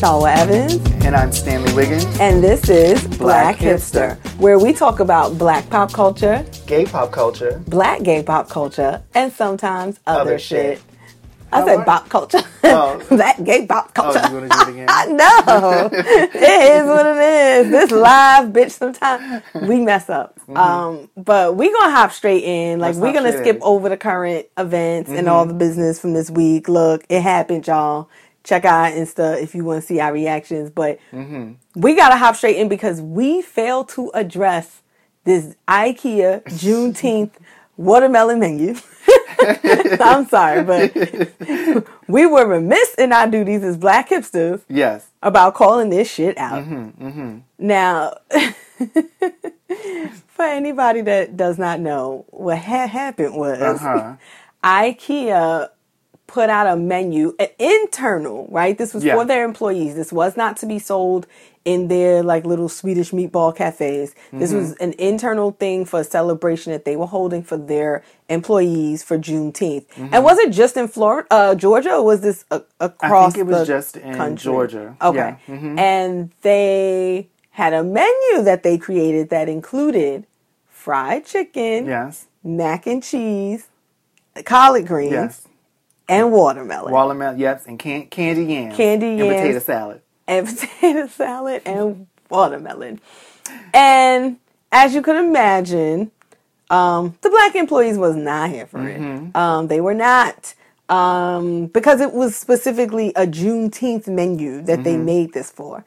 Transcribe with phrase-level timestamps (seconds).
[0.00, 0.74] Shawa Evans,
[1.04, 2.04] And I'm Stanley Wiggins.
[2.20, 4.38] and this is Black, Black Hipster, Hipster.
[4.40, 7.62] where we talk about black pop culture, Gay pop culture.
[7.68, 10.78] black gay pop culture, and sometimes other, Other shit.
[10.78, 10.82] shit.
[11.52, 12.38] I Oh, said pop culture.
[12.64, 13.04] Oh.
[13.10, 14.28] black gay pop Oh, culture.
[14.28, 14.86] you want to do it again?
[15.16, 17.70] no, it is what it is.
[17.70, 18.70] This live, bitch.
[18.70, 20.38] Sometimes we mess up.
[20.54, 22.78] Um, but we gonna hop straight in.
[22.78, 23.02] Like Mm-hmm.
[23.02, 25.28] Let's we're gonna skip over the current events and Mm-hmm.
[25.28, 26.68] all the business from this week.
[26.68, 28.08] Look, it happened, y'all.
[28.42, 30.70] Check out Insta if you want to see our reactions.
[30.70, 31.80] But Mm-hmm.
[31.80, 34.82] we gotta hop straight in because we failed to address
[35.24, 37.32] this IKEA Juneteenth
[37.76, 38.74] watermelon menu.
[40.00, 40.94] I'm sorry, but
[42.08, 45.06] we were remiss in our duties as black hipsters Yes.
[45.22, 46.64] about calling this shit out.
[46.64, 48.14] Mm-hmm, Now,
[50.28, 54.16] for anybody that does not know, what had happened was Uh-huh.
[54.64, 55.68] IKEA
[56.30, 58.78] put out a menu, an internal, right?
[58.78, 59.14] This was Yeah.
[59.16, 59.96] for their employees.
[59.96, 61.26] This was not to be sold
[61.64, 64.14] in their like little Swedish meatball cafes.
[64.32, 64.82] This was Mm-hmm.
[64.84, 69.86] an internal thing for a celebration that they were holding for their employees for Juneteenth.
[70.12, 73.66] And was it just in Florida, uh, Georgia, or was this a- across it was
[73.66, 74.44] just in country?
[74.44, 74.96] Georgia.
[75.02, 75.54] Okay, Yeah.
[75.56, 75.78] Mhm.
[75.78, 80.26] and they had a menu that they created that included
[80.68, 82.26] fried chicken, Yes.
[82.44, 83.66] mac and cheese,
[84.44, 85.42] collard greens, Yes.
[86.10, 86.92] And watermelon.
[86.92, 87.38] Watermelon.
[87.38, 87.66] Yes.
[87.66, 88.76] And can- candy yams.
[88.76, 89.34] Candy And yams.
[89.36, 90.00] potato salad.
[90.26, 93.00] and potato salad and watermelon.
[93.74, 94.36] And
[94.72, 96.10] as you could imagine,
[96.70, 99.34] um, the black employees was not here for it.
[99.36, 100.54] Um, they were not.
[100.88, 105.84] Um, because it was specifically a Juneteenth menu that they made this for.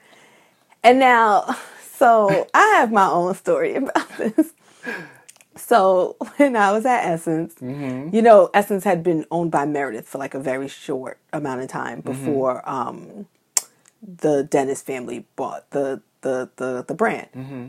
[0.81, 1.57] And now,
[1.97, 4.53] so I have my own story about this.
[5.73, 8.15] So when I was at Essence, mm-hmm.
[8.15, 11.67] you know, Essence had been owned by Meredith for like a very short amount of
[11.67, 12.11] time mm-hmm.
[12.11, 13.25] before um,
[14.01, 17.29] the Dennis family bought the the the, the brand.
[17.35, 17.67] Mm-hmm.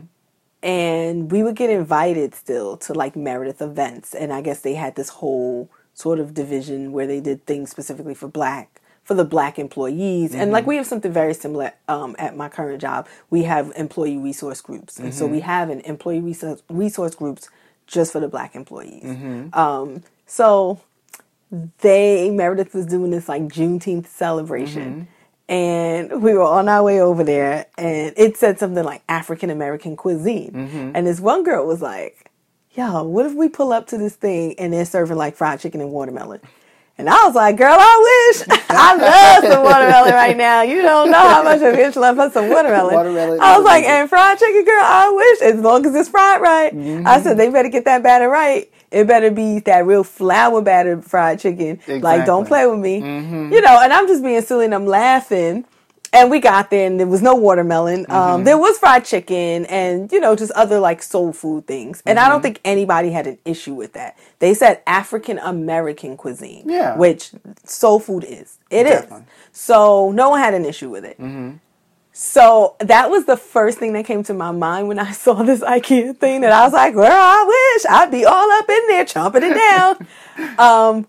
[0.61, 4.95] And we would get invited still to like Meredith events, and I guess they had
[4.95, 9.59] this whole sort of division where they did things specifically for black for the black
[9.59, 10.33] employees.
[10.33, 13.07] And like we have something very similar um, at my current job.
[13.29, 14.99] We have employee resource groups.
[14.99, 17.47] And so we have an employee resource resource groups
[17.87, 19.57] just for the black employees mm-hmm.
[19.57, 20.79] um, so
[21.79, 24.93] they Meredith was doing this like Juneteenth celebration.
[24.93, 25.11] Mm-hmm.
[25.47, 29.95] And we were on our way over there, and it said something like African American
[29.95, 30.51] cuisine.
[30.51, 30.91] Mm-hmm.
[30.95, 32.31] And this one girl was like,
[32.71, 35.81] Yo, what if we pull up to this thing and they're serving like fried chicken
[35.81, 36.41] and watermelon?
[36.97, 40.61] And I was like, Girl, I wish I love some watermelon right now.
[40.61, 42.93] You don't know how much I wish love for some watermelon.
[42.93, 43.83] Watermelon I was like.
[43.83, 46.71] And fried chicken, girl, I wish, as long as it's fried right.
[46.71, 47.23] I mm-hmm.
[47.23, 48.71] said, They better get that batter right.
[48.91, 51.79] It better be that real flour battered fried chicken.
[51.87, 53.01] Like, don't play with me.
[53.01, 53.51] Mm-hmm.
[53.51, 55.65] You know, and I'm just being silly and I'm laughing.
[56.15, 58.05] And we got there and there was no watermelon.
[58.07, 62.01] Um, there was fried chicken and, you know, just other like soul food things.
[62.05, 64.17] And I don't think anybody had an issue with that.
[64.39, 66.69] They said African American cuisine.
[66.69, 66.95] Yeah.
[66.95, 67.31] Which
[67.65, 68.59] soul food is.
[68.69, 69.01] It is.
[69.01, 69.25] Definitely.
[69.51, 71.19] So no one had an issue with it.
[72.13, 75.59] So that was the first thing that came to my mind when I saw this
[75.59, 79.03] IKEA thing And I was like, well, I wish I'd be all up in there
[79.03, 80.57] chomping it down.
[80.57, 81.07] um,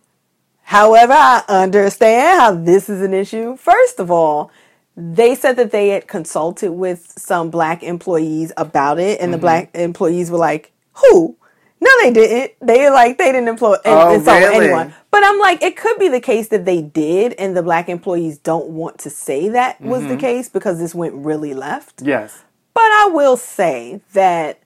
[0.62, 3.56] however, I understand how this is an issue.
[3.56, 4.50] First of all,
[4.96, 9.42] they said that they had consulted with some black employees about it, and the mm-hmm.
[9.42, 11.36] black employees were like, who?
[11.78, 12.52] No, they didn't.
[12.60, 14.64] They like they didn't employ Oh, insult really?
[14.66, 14.94] anyone.
[15.10, 18.38] But I'm like, it could be the case that they did, and the black employees
[18.38, 20.18] don't want to say that was the mm-hmm.
[20.18, 22.00] case because this went really left.
[22.02, 22.42] Yes.
[22.72, 24.60] But I will say that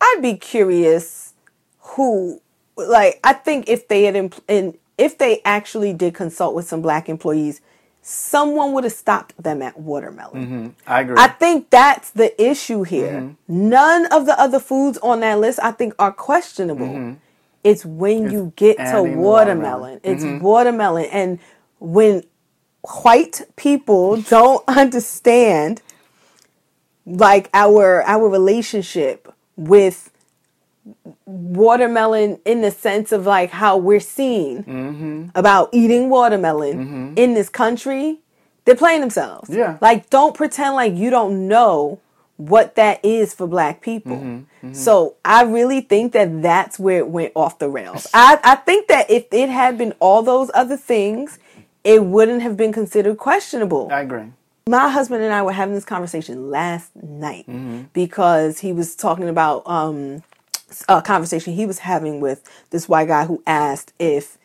[0.00, 1.34] I'd be curious
[1.80, 2.40] who,
[2.76, 6.82] like, I think if they had, empl- and if they actually did consult with some
[6.82, 7.60] black employees,
[8.02, 10.46] someone would have stopped them at watermelon.
[10.46, 10.68] Mm-hmm.
[10.86, 11.16] I agree.
[11.18, 13.12] I think that's the issue here.
[13.12, 13.68] Mm-hmm.
[13.68, 16.86] None of the other foods on that list I think are questionable.
[16.86, 17.14] Mm-hmm.
[17.64, 19.18] It's when you get to watermelon.
[19.18, 20.00] watermelon.
[20.04, 21.04] It's watermelon.
[21.06, 21.38] And
[21.80, 22.24] when
[23.02, 25.82] white people don't understand
[27.04, 30.10] like our our relationship with
[31.26, 35.28] watermelon in the sense of like how we're seen mm-hmm.
[35.34, 37.12] about eating watermelon mm-hmm.
[37.16, 38.20] in this country,
[38.64, 39.50] they're playing themselves.
[39.50, 39.78] Yeah.
[39.80, 42.00] Like, don't pretend like you don't know
[42.36, 44.16] what that is for black people.
[44.16, 44.72] Mm-hmm.
[44.72, 48.06] So I really think that that's where it went off the rails.
[48.14, 51.38] I, I think that if it had been all those other things,
[51.82, 54.24] it wouldn't have been considered questionable I agree.
[54.68, 57.46] my husband and I were having this conversation last night
[57.92, 60.22] because he was talking about um,
[60.88, 64.38] a conversation he was having with this white guy who asked if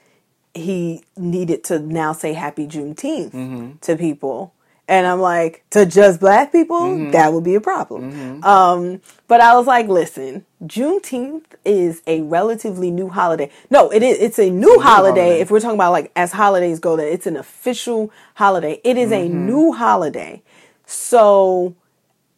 [0.54, 3.78] he needed to now say Happy Juneteenth Mm-hmm.
[3.82, 4.54] to people.
[4.88, 7.12] And I'm like, to just black people, Mm-hmm.
[7.12, 8.42] that would be a problem.
[8.44, 13.50] Um, but I was like, listen, Juneteenth is a relatively new holiday.
[13.70, 14.18] No, it is.
[14.20, 15.22] It's a new holiday.
[15.22, 15.40] holiday.
[15.40, 18.80] If we're talking about like as holidays go, that it's an official holiday.
[18.84, 19.46] It is a Mm-hmm.
[19.46, 20.44] new holiday.
[20.86, 21.76] So,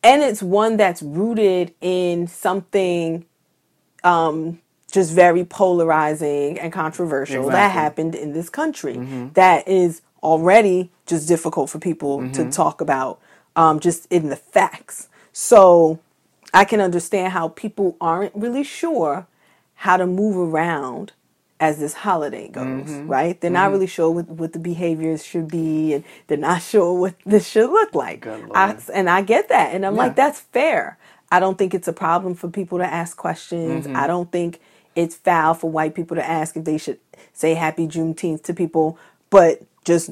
[0.03, 3.25] and it's one that's rooted in something
[4.05, 4.61] um,
[4.91, 9.03] just very polarizing and controversial that happened in this country
[9.35, 13.21] that is already just difficult for people to talk about
[13.57, 15.09] um, just in the facts.
[15.33, 15.99] So
[16.53, 19.27] I can understand how people aren't really sure
[19.75, 21.13] how to move around
[21.59, 23.41] as this holiday goes, right?
[23.41, 27.15] They're not really sure what, what the behaviors should be and they're not sure what
[27.25, 28.25] this should look like.
[28.55, 29.75] I, and I get that.
[29.75, 30.03] And I'm Yeah.
[30.03, 30.99] like, that's fair.
[31.35, 33.85] I don't think it's a problem for people to ask questions.
[33.87, 33.95] Mm-hmm.
[33.97, 34.59] I don't think
[34.95, 36.99] it's foul for white people to ask if they should
[37.33, 38.97] say happy Juneteenth to people,
[39.29, 40.11] but just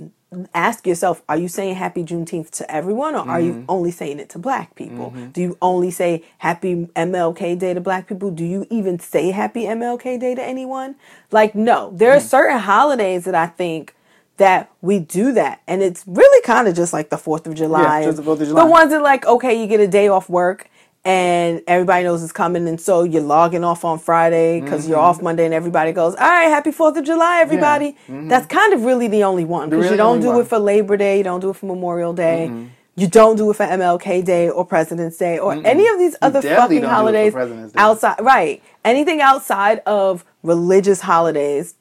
[0.54, 3.60] ask yourself, are you saying happy Juneteenth to everyone or are Mm-hmm.
[3.60, 5.14] you only saying it to black people?
[5.32, 8.30] Do you only say happy MLK Day to black people?
[8.32, 10.96] Do you even say happy MLK Day to anyone?
[11.32, 12.28] Like, no, there are Mm-hmm.
[12.28, 13.96] certain holidays that I think
[14.38, 15.62] that we do that.
[15.68, 18.04] And it's really kind of just like the 4th of July.
[18.04, 20.68] just the 4th of The ones that like, okay, you get a day off work
[21.06, 22.68] and everybody knows it's coming.
[22.68, 25.06] And so you're logging off on Friday because you're Mm-hmm.
[25.06, 27.98] off Monday and everybody goes, all right, happy 4th of July, everybody.
[28.08, 29.92] That's kind of really the only one because Mm-hmm.
[29.92, 30.36] really you don't do one.
[30.38, 30.46] Mm-hmm.
[30.46, 31.18] it for Labor Day.
[31.18, 32.68] You don't do it for Memorial Day.
[32.96, 36.42] You don't do it for MLK Day or President's Day or any of these other
[36.42, 38.18] fucking don't do it for holidays outside.
[38.22, 38.62] Right.
[38.86, 41.74] Anything outside of religious holidays.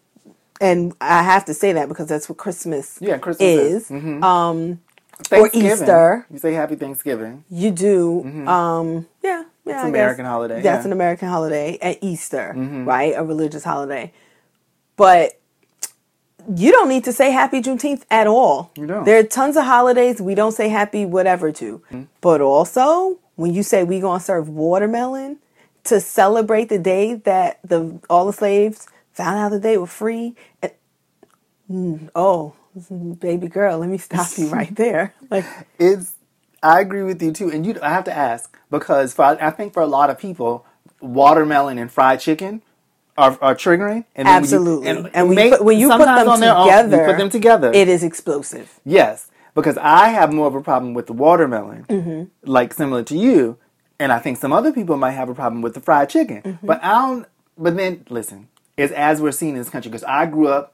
[0.60, 3.82] And I have to say that because that's what Christmas, Yeah, Christmas is.
[3.82, 3.90] is.
[3.90, 4.22] Mhm.
[4.22, 4.80] Um,
[5.24, 5.70] Thanksgiving.
[5.72, 6.26] Easter.
[6.30, 7.44] You say Happy Thanksgiving.
[7.50, 8.24] you do.
[8.48, 9.74] Um, yeah, yeah.
[9.74, 10.76] It's an American holiday, That's yeah.
[10.78, 10.86] Mm-hmm.
[10.86, 13.14] an American holiday at Easter, right?
[13.16, 14.12] A religious holiday.
[14.96, 15.38] But
[16.54, 18.72] you don't need to say Happy Juneteenth at all.
[18.76, 19.04] You don't.
[19.04, 21.78] There are tons of holidays we don't say Happy whatever to.
[21.78, 22.02] Mm-hmm.
[22.20, 25.38] But also, when you say we gonna serve watermelon
[25.84, 30.34] to celebrate the day that the all the slaves found out that they were free,
[30.60, 30.72] and,
[31.70, 32.54] Mm, oh,
[33.20, 35.14] baby girl, let me stop you right there.
[35.30, 35.44] Like.
[35.78, 36.14] It's.
[36.64, 37.76] I agree with you too, and you.
[37.82, 40.64] I have to ask because for I think for a lot of people,
[41.00, 42.62] watermelon and fried chicken
[43.18, 44.04] are, are triggering.
[44.14, 44.88] And when you- Absolutely.
[45.12, 47.18] and when make- you put, when you put them on their own, together, you put
[47.18, 47.72] them together.
[47.74, 48.78] it is explosive.
[48.84, 52.22] Yes, because I have more of a problem with the watermelon, Mm-hmm.
[52.50, 53.58] like similar to you,
[53.98, 56.42] and I think some other people might have a problem with the fried chicken.
[56.42, 56.66] Mm-hmm.
[56.66, 57.26] But I don't.
[57.58, 60.71] But then listen, it's as we're seeing in this country because I grew up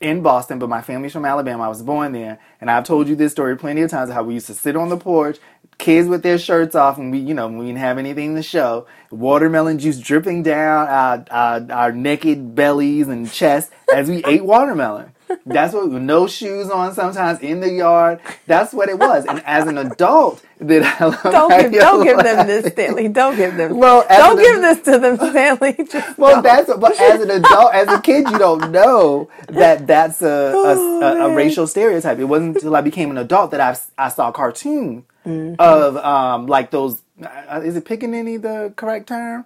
[0.00, 1.64] in Boston, but my family's from Alabama.
[1.64, 4.34] I was born there, and I've told you this story plenty of times how we
[4.34, 5.38] used to sit on the porch,
[5.78, 8.86] kids with their shirts off, and we, you know, we didn't have anything to show.
[9.10, 15.12] Watermelon juice dripping down our, our, our naked bellies and chests as we ate watermelon.
[15.46, 18.20] That's what, no shoes on, sometimes in the yard.
[18.46, 19.24] That's what it was.
[19.26, 23.08] And as an adult, that I Don't give, don't give them this, Stanley.
[23.08, 23.76] Don't give them.
[23.78, 25.72] Well, don't an- give this to them, Stanley.
[25.90, 26.42] Just Well, don't.
[26.42, 30.52] that's but as an adult, as a kid, you don't know that that's a a,
[30.54, 31.36] Oh, a, a man.
[31.36, 32.18] racial stereotype.
[32.18, 33.76] It wasn't until I became an adult that I
[34.06, 35.56] I saw cartoons Mm-hmm.
[35.58, 37.02] of um like those.
[37.22, 39.44] Uh, is it pickaninny the correct term?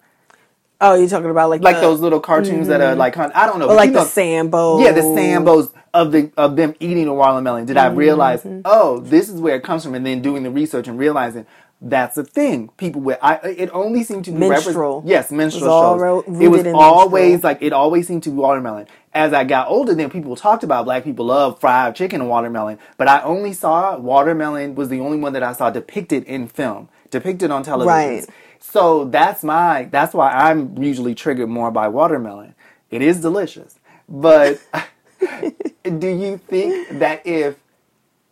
[0.82, 3.58] Oh, you're talking about like Like the, those little cartoons that are like I don't
[3.58, 4.80] know, or like you the know- Sambo.
[4.80, 7.64] Yeah, the Sambos of the of them eating a watermelon.
[7.66, 7.96] Did I Mm-hmm.
[7.96, 8.46] realize?
[8.64, 11.46] Oh, this is where it comes from, and then doing the research and realizing
[11.84, 12.68] that's a thing.
[12.76, 15.02] People with I it only seemed to be Minstrel.
[15.04, 16.00] yes, minstrel It shows.
[16.00, 17.50] ro- it was always minstrel.
[17.50, 18.86] like it always seemed to be watermelon.
[19.14, 22.78] As I got older, then people talked about black people love fried chicken and watermelon,
[22.96, 26.88] but I only saw watermelon was the only one that I saw depicted in film,
[27.10, 27.88] depicted on television.
[27.88, 28.26] Right.
[28.62, 32.54] So that's my that's why I'm usually triggered more by watermelon.
[32.90, 33.78] It is delicious.
[34.08, 34.60] But
[35.82, 37.56] do you think that if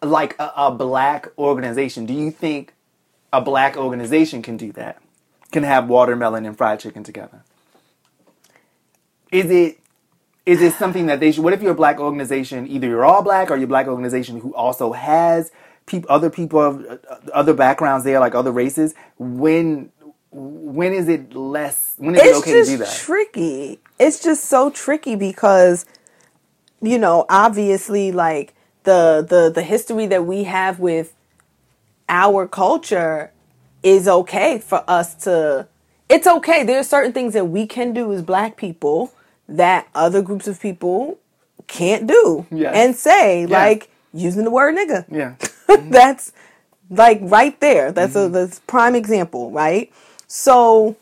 [0.02, 2.72] like a, a black organization, do you think
[3.32, 5.02] a black organization can do that?
[5.50, 7.42] Can have watermelon and fried chicken together?
[9.32, 9.80] Is it
[10.46, 13.22] is it something that they should what if you're a black organization, either you're all
[13.22, 15.50] black or you're a black organization who also has
[15.86, 16.96] peop, other people of uh,
[17.32, 19.90] other backgrounds there, like other races, when
[20.32, 22.96] when is it less when is it it's okay just to do that?
[22.98, 23.80] tricky.
[23.98, 25.86] It's just so tricky because,
[26.82, 31.14] you know, obviously, like the the the history that we have with
[32.08, 33.32] our culture
[33.82, 35.66] is okay for us to.
[36.08, 36.64] It's okay.
[36.64, 39.12] There are certain things that we can do as Black people
[39.48, 41.18] that other groups of people
[41.68, 42.74] can't do Yes.
[42.74, 45.04] and say, like using the word nigga.
[45.10, 45.34] yeah.
[45.90, 46.32] that's
[46.90, 47.92] like right there.
[47.92, 48.34] That's Mm-hmm.
[48.34, 49.92] a that's prime example, right?
[50.32, 50.94] So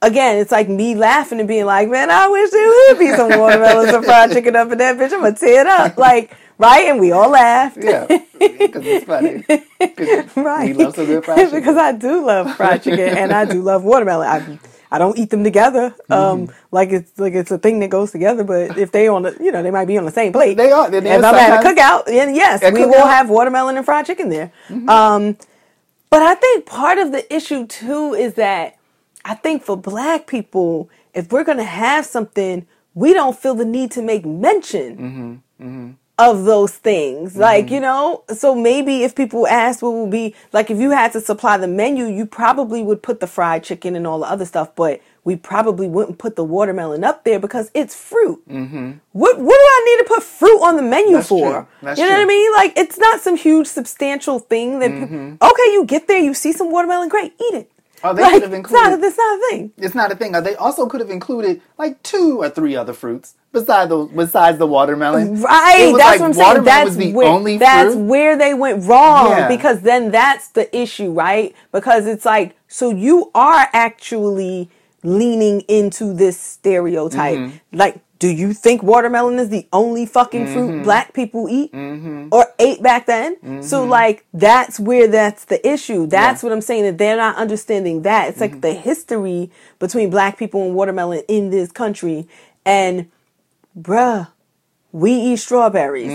[0.00, 3.36] again, it's like me laughing and being like, man, I wish there would be some
[3.40, 5.12] watermelons and fried chicken up in that bitch.
[5.12, 7.78] I'm gonna tear it up, like right, and we all laughed.
[7.80, 8.06] Yeah,
[8.38, 9.44] because it's funny.
[10.36, 10.76] right.
[10.76, 11.58] We love some good fried chicken.
[11.58, 14.28] because I do love fried chicken and I do love watermelon.
[14.28, 16.52] I I don't eat them together, um, Mm-hmm.
[16.70, 18.44] like it's like it's a thing that goes together.
[18.44, 20.56] But if they on the, you know, they might be on the same plate.
[20.56, 20.88] They are.
[20.88, 22.92] They're there If I'm at a cookout, then yes, we will cookout.
[23.00, 23.08] Mm-hmm.
[23.08, 24.52] have watermelon and fried chicken there.
[24.86, 25.36] Um,
[26.08, 28.75] but I think part of the issue too is that
[29.28, 33.64] I think for black people, if we're going to have something, we don't feel the
[33.64, 35.90] need to make mention Mm-hmm.
[36.18, 37.36] of those things.
[37.36, 41.12] Like, you know, so maybe if people asked what would be, like if you had
[41.12, 44.44] to supply the menu, you probably would put the fried chicken and all the other
[44.46, 48.40] stuff, but we probably wouldn't put the watermelon up there because it's fruit.
[48.46, 51.16] What, what do I need to put fruit on the menu Mm-hmm.
[51.16, 51.68] That's for?
[51.82, 52.04] true.
[52.04, 52.52] You know what I mean?
[52.52, 55.34] Like, it's not some huge substantial thing that, Mm-hmm.
[55.42, 57.70] okay, you get there, you see some watermelon, great, eat it.
[58.04, 59.72] Oh, they like, could have it's not, included- it's not a thing.
[59.78, 60.32] It's not a thing.
[60.32, 64.66] They also could have included like two or three other fruits besides the besides the
[64.66, 65.40] watermelon.
[65.40, 66.64] Right, that's like what I'm saying.
[66.64, 69.48] That's was the where only that's where they went wrong Yeah.
[69.48, 71.54] because then that's the issue, right?
[71.72, 74.68] Because it's like so you are actually
[75.02, 77.38] leaning into this stereotype.
[77.38, 77.76] Mm-hmm.
[77.76, 80.52] Like, do you think watermelon is the only fucking Mm-hmm.
[80.54, 82.28] fruit black people eat mm-hmm.
[82.32, 83.36] or ate back then?
[83.62, 83.90] So mm-hmm.
[83.90, 86.06] like that's where that's the issue.
[86.06, 86.48] That's Yeah.
[86.48, 88.28] what I'm saying that they're not understanding that.
[88.30, 88.60] It's like mm-hmm.
[88.60, 92.26] the history between black people and watermelon in this country
[92.64, 93.08] and
[93.78, 94.28] bruh,
[94.92, 96.10] we eat strawberries.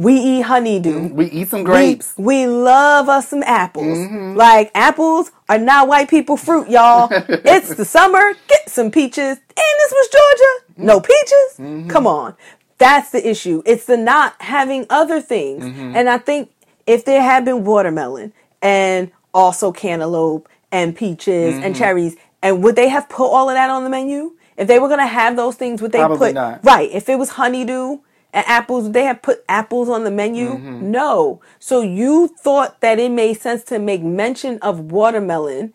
[0.00, 1.08] We eat honeydew.
[1.08, 2.12] We eat some grapes.
[2.12, 2.22] Mm-hmm.
[2.24, 3.98] We, we love us some apples.
[4.36, 7.08] Like apples are not white people fruit, y'all.
[7.28, 8.32] it's the summer.
[8.48, 9.36] Get some peaches.
[9.36, 10.72] And this was Georgia.
[10.72, 10.86] Mm-hmm.
[10.86, 11.90] No peaches?
[11.92, 12.34] Come on.
[12.78, 13.62] That's the issue.
[13.66, 15.64] It's the not having other things.
[15.64, 15.96] Mm-hmm.
[15.96, 16.50] And I think
[16.86, 21.62] if there had been watermelon and also cantaloupe and peaches Mm-hmm.
[21.64, 24.32] and cherries, and would they have put all of that on the menu?
[24.56, 26.64] If they were gonna have those things, would they Probably put not.
[26.64, 26.90] right?
[26.90, 27.98] If it was honeydew
[28.32, 30.50] apples, they have put apples on the menu?
[30.50, 30.90] Mm-hmm.
[30.90, 31.40] No.
[31.58, 35.74] So you thought that it made sense to make mention of watermelon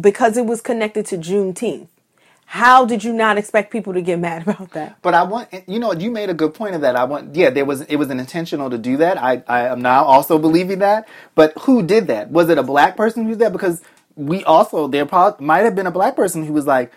[0.00, 1.88] because it was connected to Juneteenth.
[2.46, 5.02] How did you not expect people to get mad about that?
[5.02, 6.96] But I want you know you made a good point of that.
[6.96, 9.18] I want yeah there was it was an intentional to do that.
[9.18, 11.06] I I am now also believing that.
[11.34, 12.30] But who did that?
[12.30, 13.52] Was it a black person who did that?
[13.52, 13.82] Because
[14.16, 16.90] we also there probably might have been a black person who was like,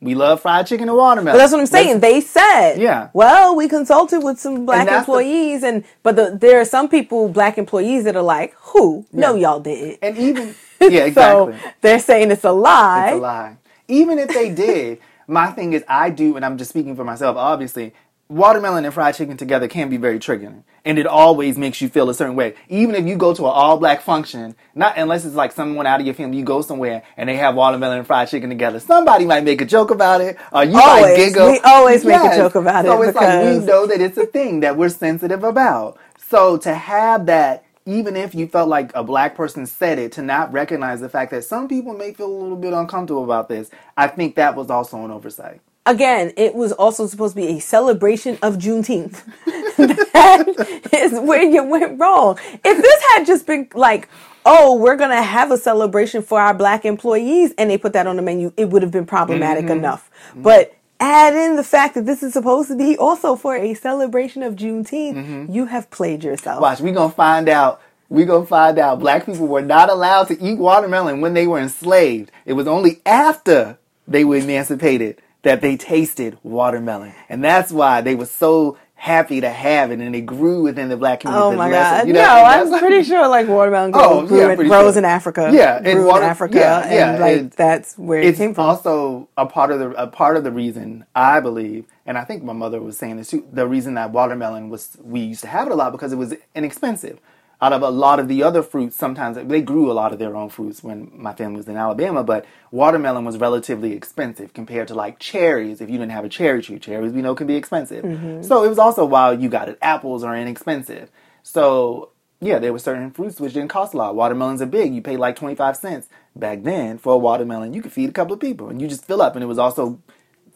[0.00, 1.34] we love fried chicken and watermelon.
[1.34, 2.00] But that's what I'm saying.
[2.00, 3.08] They said, Yeah.
[3.12, 7.28] Well, we consulted with some black the- employees, and but the, there are some people,
[7.28, 9.06] black employees, that are like, "Who?
[9.12, 11.58] No, y'all didn't." and even yeah exactly.
[11.58, 13.08] So they're saying it's a lie.
[13.08, 13.56] It's a lie.
[13.88, 17.36] Even if they did, my thing is I do, and I'm just speaking for myself,
[17.36, 17.92] obviously,
[18.28, 20.62] watermelon and fried chicken together can be very triggering.
[20.84, 22.54] And it always makes you feel a certain way.
[22.68, 26.00] Even if you go to an all black function, not unless it's like someone out
[26.00, 28.80] of your family, you go somewhere and they have watermelon and fried chicken together.
[28.80, 31.50] Somebody might make a joke about it, or you might giggle.
[31.50, 34.26] We always make a joke about so it it's like we know that it's a
[34.26, 35.98] thing that we're sensitive about.
[36.16, 40.22] So to have that, even if you felt like a black person said it, to
[40.22, 43.70] not recognize the fact that some people may feel a little bit uncomfortable about this,
[43.96, 45.60] I think that was also an oversight.
[45.88, 49.22] Again, it was also supposed to be a celebration of Juneteenth.
[49.76, 52.38] that is where you went wrong.
[52.64, 54.08] If this had just been like,
[54.44, 58.06] oh, we're going to have a celebration for our black employees and they put that
[58.06, 59.78] on the menu, it would have been problematic Mm-hmm.
[59.78, 60.10] enough.
[60.36, 64.42] But add in the fact that this is supposed to be also for a celebration
[64.42, 66.56] of Juneteenth, you have played yourself.
[66.56, 66.62] Mm-hmm.
[66.62, 67.80] Watch, we're gonna find out.
[68.10, 69.00] We gonna find out.
[69.00, 72.30] Black people were not allowed to eat watermelon when they were enslaved.
[72.46, 78.14] It was only after they were emancipated that they tasted watermelon, and that's why they
[78.14, 81.44] were so happy to have it, and it grew within the black community.
[81.44, 82.06] Oh my lesson- God!
[82.08, 84.98] you know, no, I'm that's- pretty sure like watermelon grew, Oh, grew yeah, grows sure.
[84.98, 85.50] in Africa.
[85.52, 86.80] Yeah, grew water- in Africa, yeah,
[87.12, 88.64] and like and that's where it came from.
[88.66, 92.42] also a part of the a part of the reason I believe, and I think
[92.42, 93.46] my mother was saying this too.
[93.52, 96.34] The reason that watermelon was we used to have it a lot because it was
[96.56, 97.20] inexpensive.
[97.60, 100.36] Out of a lot of the other fruits, sometimes they grew a lot of their
[100.36, 104.94] own fruits when my family was in Alabama, but watermelon was relatively expensive compared to
[104.94, 105.80] like cherries.
[105.80, 108.04] If you didn't have a cherry tree, cherries we know can be expensive.
[108.04, 108.42] Mm-hmm.
[108.42, 111.10] So it was also while you got it, apples are inexpensive.
[111.42, 112.10] So
[112.40, 114.14] yeah, there were certain fruits which didn't cost a lot.
[114.14, 114.94] Watermelons are big.
[114.94, 116.08] You pay like 25 cents.
[116.36, 119.04] Back then, for a watermelon, you could feed a couple of people and you just
[119.04, 119.34] fill up.
[119.34, 120.00] And it was also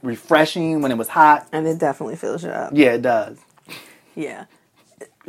[0.02, 1.48] refreshing when it was hot.
[1.50, 2.72] and it definitely fills you up.
[2.74, 3.38] Yeah, it does.
[4.14, 4.44] Yeah.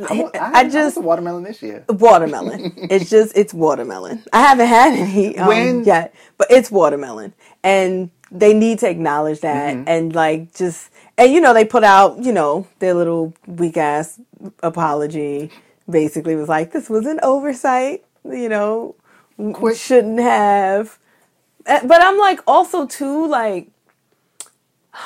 [0.08, 1.84] I, I, just watermelon this year.
[1.88, 2.72] watermelon.
[2.90, 4.22] it's just it's watermelon.
[4.32, 7.32] I haven't had any um, When- yet, but it's watermelon,
[7.62, 9.84] and they need to acknowledge that Mm-hmm.
[9.88, 14.18] and like just and you know they put out you know their little weak ass
[14.62, 15.50] apology.
[15.88, 18.04] Basically, was like this was an oversight.
[18.24, 18.96] You know,
[19.52, 20.98] Quick- shouldn't have
[21.66, 23.68] Uh, But I'm like also too like.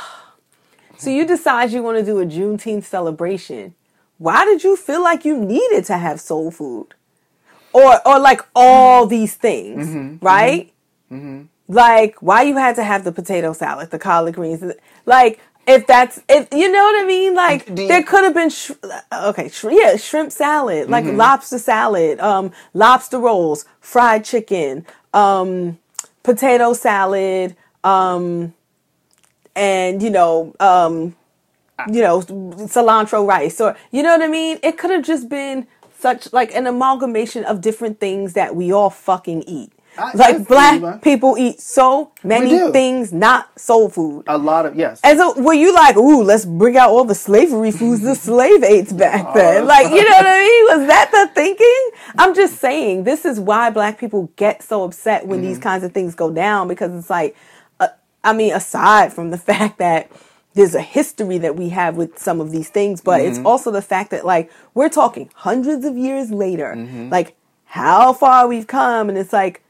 [0.96, 3.74] So you decide you want to do a Juneteenth celebration.
[4.18, 6.88] Why did you feel like you needed to have soul food,
[7.72, 10.72] or or like all these things, right?
[11.68, 14.62] Like why you had to have the potato salad, the collard greens,
[15.06, 15.40] like.
[15.70, 18.70] If that's if you know what I mean, like you- there could have been sh-
[19.12, 25.76] okay, sh- yeah, shrimp salad, like lobster salad, um, lobster rolls, fried chicken, um,
[26.22, 28.54] potato salad, um,
[29.54, 31.14] and you know, um,
[31.86, 34.58] you know, cilantro rice, or you know what I mean.
[34.62, 35.66] It could have just been
[35.98, 39.72] such like an amalgamation of different things that we all fucking eat.
[39.98, 44.24] I- I like black you, people eat so many things, not soul food.
[44.28, 45.00] A lot of yes.
[45.02, 48.62] And so were you like, ooh, let's bring out all the slavery foods the slave
[48.62, 49.66] ate back then?
[49.66, 50.78] Like, you know what I mean?
[50.78, 51.90] Was that the thinking?
[52.16, 55.92] I'm just saying, this is why black people get so upset when these kinds of
[55.92, 57.34] things go down because it's like,
[57.80, 57.88] uh,
[58.22, 60.12] I mean, aside from the fact that
[60.58, 63.46] there's a history that we have with some of these things, but it's mm-hmm.
[63.46, 67.10] also the fact that like we're talking hundreds of years later, mm-hmm.
[67.10, 69.62] like how far we've come, and it's like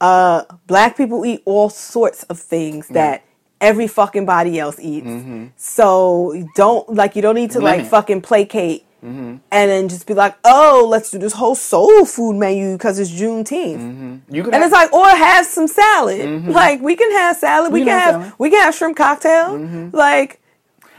[0.00, 3.24] uh black people eat all sorts of things that
[3.60, 5.08] every fucking body else eats.
[5.08, 5.46] Mm-hmm.
[5.56, 9.36] So you don't like you don't need to like fucking placate Mm-hmm.
[9.52, 13.10] and then just be like, oh, let's do this whole soul food menu because it's
[13.12, 13.78] Juneteenth.
[13.78, 14.34] Mm-hmm.
[14.34, 16.20] you could And it's like, or have some salad.
[16.20, 16.50] Mm-hmm.
[16.50, 17.72] Like we can have salad.
[17.72, 18.38] We, We can can have have salad.
[18.38, 19.90] we can have shrimp cocktail.
[19.92, 20.40] Like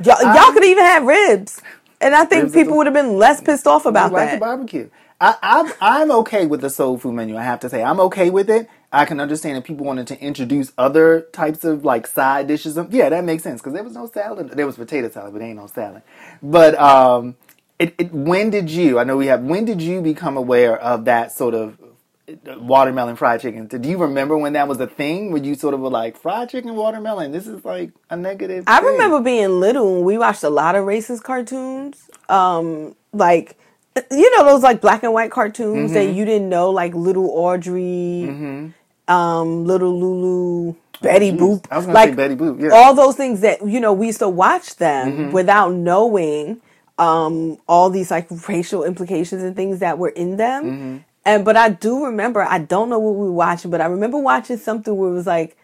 [0.04, 1.62] y'all, y'all um, could even have ribs.
[2.02, 4.40] And I think people would have been less pissed off about like the that.
[4.40, 4.90] barbecue.
[5.22, 7.36] I, I'm I'm okay with the soul food menu.
[7.36, 8.70] I have to say I'm okay with it.
[8.92, 12.80] I can understand if people wanted to introduce other types of like side dishes.
[12.90, 14.50] Yeah, that makes sense because there was no salad.
[14.52, 16.02] There was potato salad, but there ain't no salad.
[16.42, 17.36] But um,
[17.80, 19.00] it, it when did you?
[19.00, 19.42] I know we have.
[19.42, 21.78] When did you become aware of that sort of
[22.58, 23.68] watermelon fried chicken?
[23.68, 25.32] Do you remember when that was a thing?
[25.32, 27.32] Where you sort of were like fried chicken, watermelon?
[27.32, 28.66] This is like a negative.
[28.68, 32.10] I thing." remember being little and we watched a lot of racist cartoons.
[32.28, 33.58] Um, like
[34.12, 38.74] you know those like black and white cartoons that you didn't know, like Little Audrey,
[39.08, 41.38] um, Little Lulu, Betty Jeez.
[41.40, 41.66] Boop.
[41.72, 42.62] I was gonna like say Betty Boop.
[42.62, 42.70] Yeah.
[42.72, 46.62] all those things that you know we used to watch them without knowing
[47.00, 50.76] um, all these like racial implications and things that were in them.
[51.26, 54.20] And but I do remember I don't know what we were watching, but I remember
[54.20, 55.58] watching something where it was like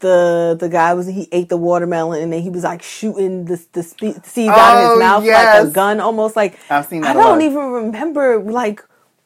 [0.00, 3.64] the the guy was he ate the watermelon and then he was like shooting the
[3.72, 7.04] the spe- seeds out of Oh, his mouth like a gun, almost like I've seen
[7.04, 8.84] I don't even remember like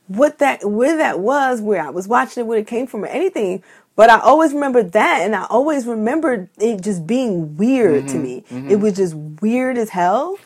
[0.09, 3.09] what that where that was, where I was watching it, where it came from, or
[3.09, 3.63] anything.
[3.97, 8.19] But I always remembered that, and I always remembered it just being weird Mm-hmm, to
[8.19, 8.45] me.
[8.67, 10.39] It was just weird as hell,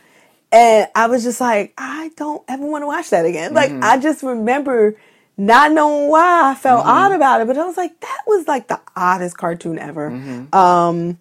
[0.55, 3.55] and I was just like, I don't ever want to watch that again.
[3.55, 3.83] Like Mm-hmm.
[3.83, 4.97] I just remember
[5.37, 8.69] not knowing why I felt odd about it, but I was like, that was like
[8.69, 10.11] the oddest cartoon ever.
[10.11, 10.55] Mm-hmm.
[10.55, 11.19] Um,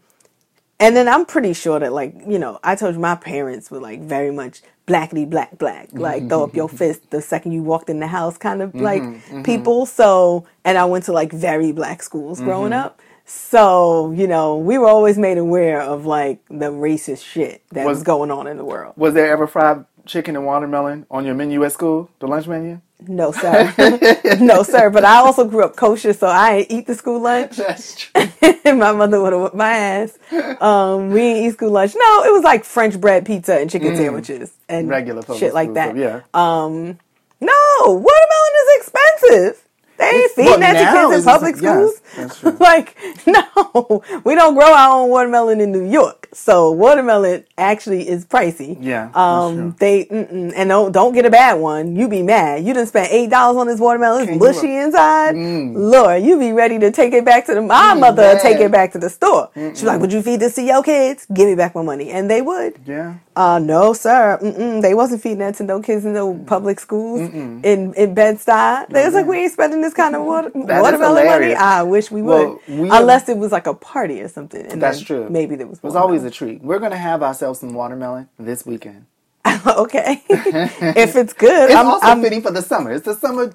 [0.80, 3.80] and then I'm pretty sure that, like, you know, I told you my parents were
[3.80, 7.89] like very much blackity black black, like throw up your fist the second you walked
[7.89, 9.02] in the house, kind of like
[9.46, 9.86] people.
[9.86, 13.00] So, and I went to like very black schools growing up.
[13.25, 17.99] So, you know, we were always made aware of like the racist shit that was,
[17.99, 18.93] Was- going on in the world.
[18.97, 22.81] Was there ever fried chicken and watermelon on your menu at school, the lunch menu?
[23.07, 23.73] No, sir.
[24.41, 24.89] no, sir.
[24.89, 27.57] But I also grew up kosher, so I ain't eat the school lunch.
[27.57, 28.21] That's true.
[28.65, 30.17] my mother would have whipped my ass.
[30.62, 31.93] Um, we didn't eat school lunch.
[31.95, 34.91] No, it was like French bread pizza and chicken sandwiches and Mm.
[34.91, 35.95] Regular shit like that.
[35.97, 36.21] yeah.
[36.33, 36.97] Um,
[37.41, 37.51] no,
[37.86, 39.67] watermelon is expensive.
[40.04, 42.39] They ain't It's- feeding that to kids in public yes, schools.
[42.39, 42.58] true.
[42.60, 48.26] like, no, we don't grow our own watermelon in New York, so watermelon actually is
[48.26, 48.78] pricey.
[48.82, 51.96] Yeah, Um, they mm-mm, and don't don't get a bad one.
[51.96, 52.63] You be mad.
[52.66, 54.28] You done spent eight dollars on this watermelon.
[54.30, 55.36] It's mushy inside.
[55.36, 55.74] Mm.
[55.76, 57.62] Lord, you be ready to take it back to the.
[57.62, 59.50] My mother would take it back to the store.
[59.56, 61.26] She's like, "Would you feed this to your kids?
[61.34, 62.74] Give me back my money," and they would.
[62.86, 63.16] Yeah.
[63.36, 64.38] Uh, no, sir.
[64.42, 64.82] Mm-mm.
[64.82, 68.88] They wasn't feeding that to no kids in no public schools in in Bed Stuy.
[68.89, 71.53] They was like, we ain't spending this kind of water, watermelon money.
[71.56, 74.65] I wish we would, we- unless it was like a party or something.
[74.65, 75.27] And That's true.
[75.29, 75.77] Maybe there was.
[75.79, 76.62] It was always a treat.
[76.62, 79.06] We're gonna have ourselves some watermelon this weekend.
[79.67, 80.21] okay.
[80.29, 82.91] if it's good, It's I'm, also I'm, fitting for the summer.
[82.91, 83.51] It's the summer.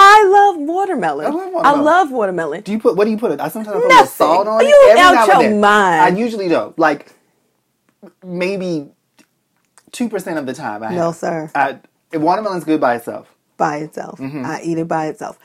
[0.00, 1.26] I love watermelon.
[1.26, 1.84] I love I watermelon.
[1.84, 2.60] love watermelon.
[2.62, 3.40] Do you put what do you put it?
[3.40, 3.96] I sometimes put a Nothing.
[3.96, 4.68] little salt on it.
[4.68, 6.00] You every out now your mind.
[6.02, 6.78] I usually don't.
[6.78, 7.12] Like
[8.24, 8.90] maybe
[9.92, 10.82] two percent of the time.
[10.82, 11.16] I No, have.
[11.16, 11.50] sir.
[11.54, 11.78] I,
[12.12, 13.34] watermelon's good by itself.
[13.56, 14.18] by itself.
[14.20, 14.44] Mm-hmm.
[14.44, 15.38] I eat it by itself.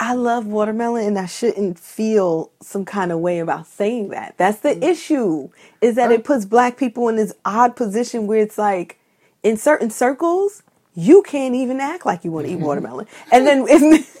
[0.00, 4.34] I love watermelon and I shouldn't feel some kind of way about saying that.
[4.36, 4.80] That's Mm-hmm.
[4.80, 5.48] the issue.
[5.80, 8.98] Is that it puts black people in this odd position where it's like
[9.42, 10.62] in certain circles,
[10.94, 13.06] you can't even act like you want to eat watermelon.
[13.32, 13.80] And then if,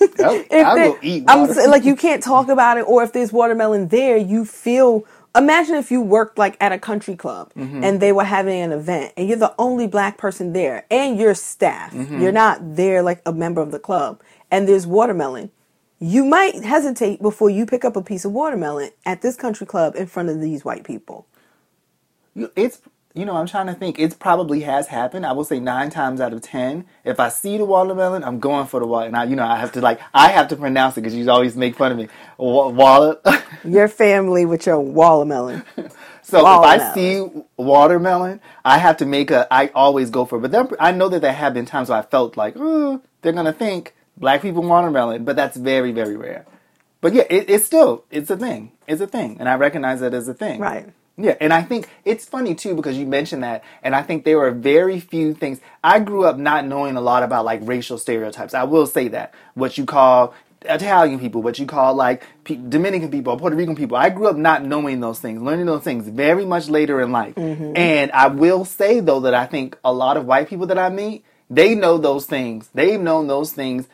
[0.50, 0.66] if
[1.28, 5.04] I'm like you can't talk about it, or if there's watermelon there, you feel.
[5.36, 7.84] Imagine if you worked like at a country club Mm-hmm.
[7.84, 11.34] and they were having an event and you're the only black person there and you're
[11.34, 11.92] staff.
[11.92, 12.20] Mm-hmm.
[12.20, 15.50] You're not there like a member of the club and there's watermelon.
[16.00, 19.96] You might hesitate before you pick up a piece of watermelon at this country club
[19.96, 21.26] in front of these white people.
[22.56, 22.80] It's
[23.14, 23.98] you know I'm trying to think.
[23.98, 25.26] It probably has happened.
[25.26, 28.66] I will say nine times out of ten, if I see the watermelon, I'm going
[28.66, 29.08] for the water.
[29.08, 31.30] And I, you know, I have to like I have to pronounce it because you
[31.30, 32.08] always make fun of me.
[32.38, 33.20] Wa- Wallet.
[33.64, 35.64] Your family with your watermelon.
[36.22, 39.48] So if I see watermelon, I have to make a.
[39.50, 40.42] I always go for it.
[40.42, 43.32] But then I know that there have been times where I felt like, oh, they're
[43.32, 46.46] gonna think black people watermelon, but that's very very rare.
[47.00, 48.72] But yeah, it, it's still it's a thing.
[48.86, 50.60] It's a thing, and I recognize that as a thing.
[50.60, 50.88] Right.
[51.20, 54.38] Yeah, and I think it's funny too because you mentioned that, and I think there
[54.38, 55.60] were very few things.
[55.82, 58.54] I grew up not knowing a lot about like racial stereotypes.
[58.54, 63.10] I will say that what you call Italian people, what you call like P- Dominican
[63.10, 63.96] people, Puerto Rican people.
[63.96, 67.34] I grew up not knowing those things, learning those things very much later in life.
[67.34, 67.76] Mm-hmm.
[67.76, 70.88] And I will say though that I think a lot of white people that I
[70.88, 72.68] meet, they know those things.
[72.74, 73.88] They've known those things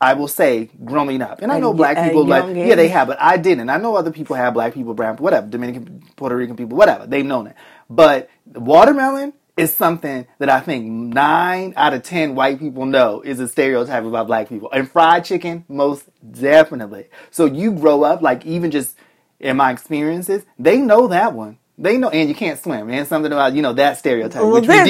[0.00, 1.42] I will say growing up.
[1.42, 3.68] And I know black people like young yeah they have, but I didn't.
[3.68, 7.06] I know other people have black people, brown, whatever, Dominican, Puerto Rican people, whatever.
[7.06, 7.56] They've known it.
[7.90, 13.40] But watermelon is something that I think nine out of ten white people know is
[13.40, 14.70] a stereotype about black people.
[14.70, 17.08] And fried chicken, most definitely.
[17.30, 18.96] So you grow up like even just
[19.40, 21.58] in my experiences, they know that one.
[21.80, 24.62] They know, and you can't swim, and something about you know that stereotype, Well, which
[24.62, 24.84] we there's-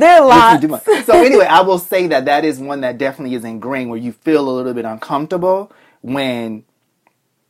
[0.00, 1.02] there are which we.
[1.02, 4.12] So anyway, I will say that that is one that definitely is ingrained, where you
[4.12, 6.64] feel a little bit uncomfortable when,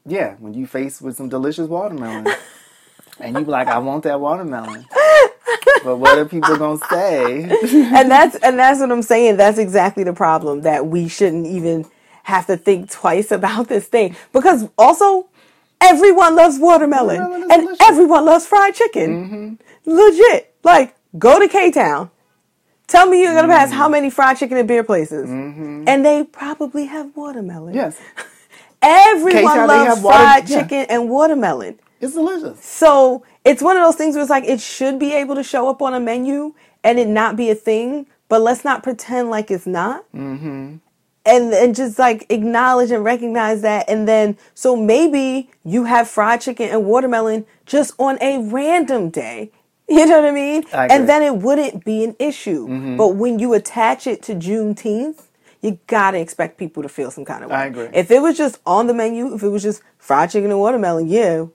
[0.05, 2.27] yeah, when you face with some delicious watermelon,
[3.21, 4.85] and you be like, I want that watermelon.
[5.85, 7.45] But what are people gonna say?
[7.45, 9.37] and that's and that's what I'm saying.
[9.37, 11.87] That's exactly the problem that we shouldn't even
[12.25, 15.29] have to think twice about this thing because also
[15.81, 17.87] everyone loves watermelon, Watermelon and delicious.
[17.89, 19.59] everyone loves fried chicken.
[19.87, 19.91] Mm-hmm.
[19.91, 22.11] Legit, like go to K Town.
[22.87, 23.57] Tell me you're gonna mm-hmm.
[23.57, 25.85] pass how many fried chicken and beer places, mm-hmm.
[25.87, 27.75] and they probably have watermelon.
[27.75, 28.01] Yes,
[28.83, 30.63] everyone K-Town, loves water- fried yeah.
[30.63, 31.79] chicken and watermelon.
[32.01, 32.65] it's delicious.
[32.65, 35.69] So it's one of those things where it's like it should be able to show
[35.69, 39.51] up on a menu and it not be a thing, but let's not pretend like
[39.51, 40.05] it's not.
[40.13, 40.77] Mm-hmm.
[41.27, 46.41] And and just like acknowledge and recognize that, and then so maybe you have fried
[46.41, 49.53] chicken and watermelon just on a random day.
[49.91, 50.65] You know what I mean?
[50.73, 52.69] I and then it wouldn't be an issue.
[52.69, 52.97] Mm-hmm.
[52.97, 55.25] But when you attach it to Juneteenth,
[55.63, 57.57] you gotta expect people to feel some kind of way.
[57.57, 57.89] I agree.
[57.93, 61.09] If it was just on the menu, if it was just fried chicken and watermelon,
[61.09, 61.47] yeah,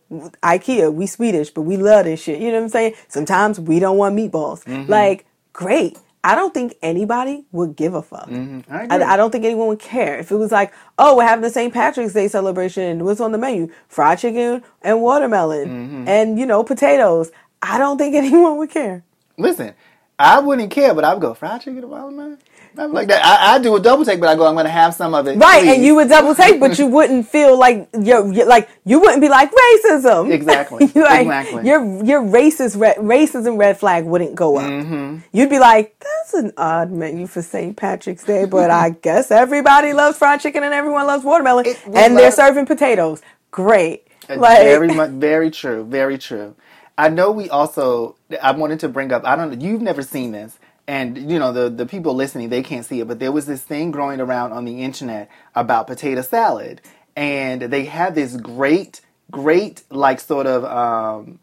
[0.43, 2.39] IKEA, we Swedish, but we love this shit.
[2.39, 2.93] You know what I'm saying?
[3.07, 4.63] Sometimes we don't want meatballs.
[4.65, 4.91] Mm-hmm.
[4.91, 5.97] Like, great.
[6.27, 8.27] I don't think anybody would give a fuck.
[8.27, 8.73] Mm-hmm.
[8.73, 9.13] I I.
[9.13, 11.71] I don't think anyone would care if it was like, oh, we're having the St.
[11.71, 13.05] Patrick's Day celebration.
[13.05, 13.71] What's on the menu?
[13.87, 16.07] Fried chicken and watermelon, Mm-hmm.
[16.07, 17.31] and you know potatoes.
[17.61, 19.03] I don't think anyone would care.
[19.37, 19.73] Listen,
[20.17, 22.39] I wouldn't care, but I would go fried chicken and watermelon.
[22.77, 23.23] I'm like that.
[23.25, 25.37] I, I do a double take, but I go, I'm gonna have some of it.
[25.37, 25.75] Right, please.
[25.75, 29.21] and you would double take, but you wouldn't feel like you're, you're like you wouldn't
[29.21, 30.31] be like racism.
[30.35, 31.65] Exactly, like, exactly.
[31.65, 34.65] Your your racist red, racism red flag wouldn't go up.
[34.65, 35.19] Mm-hmm.
[35.31, 37.75] You'd be like, that's an odd menu for St.
[37.77, 42.31] Patrick's Day, but I guess everybody loves fried chicken and everyone loves watermelon, and they're
[42.31, 43.21] serving potatoes.
[43.51, 46.55] Great, Uh, like very much, very true, very true.
[46.97, 48.15] I know we also.
[48.41, 49.25] I wanted to bring up.
[49.25, 49.51] I don't.
[49.51, 50.57] know You've never seen this,
[50.87, 53.63] and you know the the people listening they can't see it, but there was this
[53.63, 56.81] thing growing around on the internet about potato salad,
[57.15, 60.65] and they had this great, great like sort of.
[60.65, 61.33] um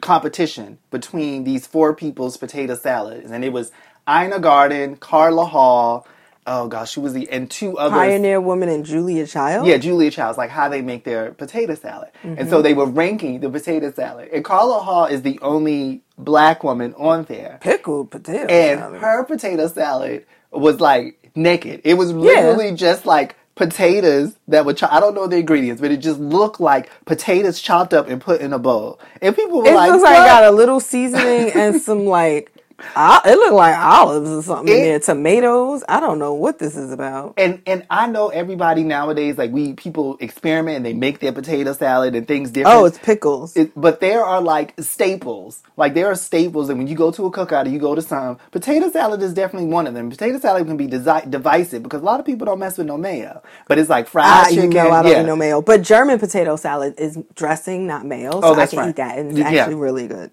[0.00, 3.72] competition between these four people's potato salads, and it was
[4.08, 6.06] Ina Garten, Carla Hall.
[6.46, 9.66] Oh gosh, she was the and two other Pioneer Woman and Julia Child.
[9.66, 12.10] Yeah, Julia Child's like how they make their potato salad.
[12.24, 12.62] And so mm-hmm.
[12.64, 14.28] they were ranking the potato salad.
[14.32, 17.58] And Carla Hall is the only black woman on there.
[17.60, 18.46] pickled potato.
[18.46, 19.00] And salad.
[19.00, 21.82] her potato salad was like naked.
[21.84, 25.90] It was literally just like potatoes that were, cho- I don't know the ingredients, but
[25.90, 28.98] it just looked like potatoes chopped up and put in a bowl.
[29.20, 32.51] And people were It like, looks like it got a little seasoning and some like.
[33.24, 34.98] It looked like olives or something in there.
[35.00, 35.84] Tomatoes.
[35.88, 37.34] I don't know what this is about.
[37.38, 41.72] and and I know everybody nowadays like we people experiment and they make their potato
[41.72, 42.76] salad and things different.
[42.76, 43.56] Oh, it's pickles.
[43.56, 45.62] It, but there are like staples.
[45.76, 48.02] Like there are staples, and when you go to a cookout or you go to
[48.02, 50.10] some, potato salad is definitely one of them.
[50.10, 52.96] Potato salad can be desi- divisive because a lot of people don't mess with no
[52.98, 53.42] mayo.
[53.68, 54.64] But it's like fried Ah, chicken.
[54.64, 55.22] you know I don't yeah.
[55.22, 58.32] eat no mayo, but German potato salad is dressing, not mayo.
[58.32, 58.88] So Oh, that's I can right.
[58.90, 59.60] eat that, and it's Yeah.
[59.62, 60.30] actually really good.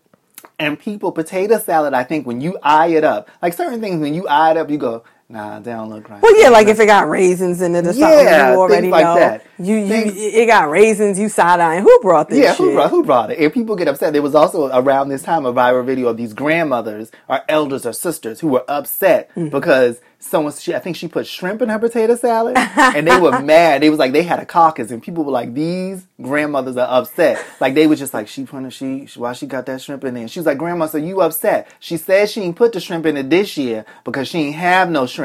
[0.59, 4.13] And people, potato salad, I think when you eye it up, like certain things, when
[4.13, 6.19] you eye it up, you go, Nah, they don't look right.
[6.23, 8.91] Well, yeah, like if it got raisins in it or something, Yeah, you already things
[8.91, 9.15] like know.
[9.19, 9.45] that.
[9.59, 11.19] You, you, Things- it got raisins.
[11.19, 11.83] You side eyeing.
[11.83, 12.57] Who brought this Yeah, shit?
[12.65, 13.37] who brought, who brought it?
[13.37, 14.13] And people get upset.
[14.13, 17.93] There was also around this time a viral video of these grandmothers or elders or
[17.93, 19.51] sisters who were upset Mm.
[19.51, 23.39] because someone, she, I think she put shrimp in her potato salad, and they were
[23.41, 23.81] mad.
[23.83, 27.41] They was like they had a caucus, and people were like, "These grandmothers are upset."
[27.61, 30.27] Like they was just like, "She put she why she got that shrimp in there?"
[30.27, 33.15] She was like, "Grandma, so you upset?" She said she ain't put the shrimp in
[33.17, 35.18] it this year because she ain't have no shrimp.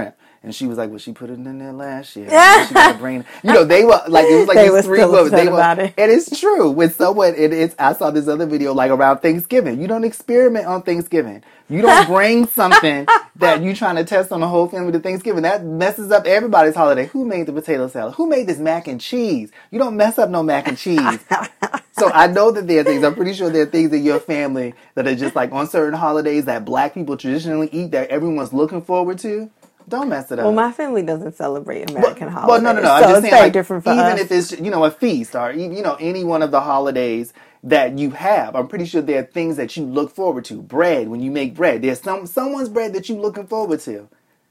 [0.45, 2.29] And she was like, "Well, she put it in there last year.
[2.69, 5.31] she bring it." You know, they were like, it was like They these three women.
[5.31, 5.95] They were, it.
[5.97, 6.71] and it's true.
[6.71, 7.75] With someone, it, it's.
[7.79, 9.81] I saw this other video like around Thanksgiving.
[9.81, 11.43] You don't experiment on Thanksgiving.
[11.71, 15.43] You don't bring something that you're trying to test on the whole family to Thanksgiving.
[15.43, 17.07] That messes up everybody's holiday.
[17.07, 18.15] Who made the potato salad?
[18.17, 19.51] Who made this mac and cheese?
[19.71, 21.21] You don't mess up no mac and cheese.
[21.93, 23.03] so I know that there are things.
[23.03, 25.99] I'm pretty sure there are things in your family that are just like on certain
[25.99, 29.51] holidays that Black people traditionally eat that everyone's looking forward to.
[29.89, 30.45] Don't mess it up.
[30.45, 32.63] Well, my family doesn't celebrate American holidays.
[32.65, 32.93] Well, no, no, no.
[32.93, 34.21] I'm just it's saying, like, different for even us.
[34.21, 37.99] if it's you know a feast or you know any one of the holidays that
[37.99, 40.63] you have, I'm pretty sure there are things that you look forward to.
[40.63, 44.09] Bread when you make bread, there's some someone's bread that you're looking forward to.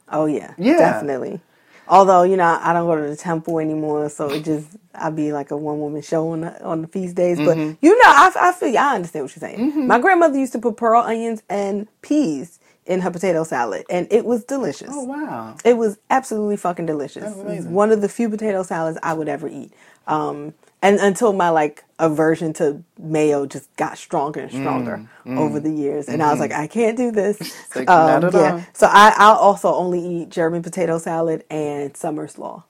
[0.09, 0.77] oh yeah, Yeah.
[0.77, 1.41] definitely.
[1.87, 5.33] Although you know, I don't go to the temple anymore, so it just I be
[5.33, 7.37] like a one woman show on the, on the feast days.
[7.39, 7.85] But Mm-hmm.
[7.85, 9.87] you know, I, I feel I understand what you're saying.
[9.87, 14.25] My grandmother used to put pearl onions and peas in her potato salad, and it
[14.25, 14.89] was delicious.
[14.91, 15.55] Oh wow!
[15.63, 17.23] It was absolutely fucking delicious.
[17.23, 17.71] That's amazing.
[17.71, 19.71] one of the few potato salads I would ever eat.
[20.07, 25.71] Um, and until my like aversion to mayo just got stronger and stronger over the
[25.71, 27.39] years, and I was like, I can't do this.
[27.39, 28.63] Mm, like, not at all.
[28.73, 32.63] So I, I'll also only eat German potato salad and summer slaw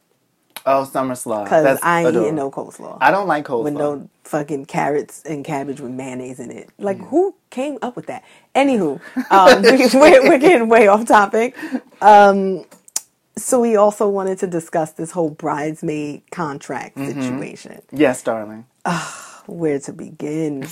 [0.66, 1.44] Oh, summer slaw.
[1.44, 2.28] because I ain't adorable.
[2.28, 2.98] eating no coleslaw.
[3.02, 3.64] I don't like coleslaw.
[3.66, 6.70] with no fucking carrots and cabbage with mayonnaise in it.
[6.78, 8.24] Like, who came up with that?
[8.56, 11.56] Anywho, um, we, we're, we're getting way off topic.
[12.02, 12.66] Um,
[13.36, 17.22] so we also wanted to discuss this whole bridesmaid contract Mm-hmm.
[17.22, 17.82] situation.
[17.92, 18.66] yes, darling.
[19.48, 20.68] Where to begin?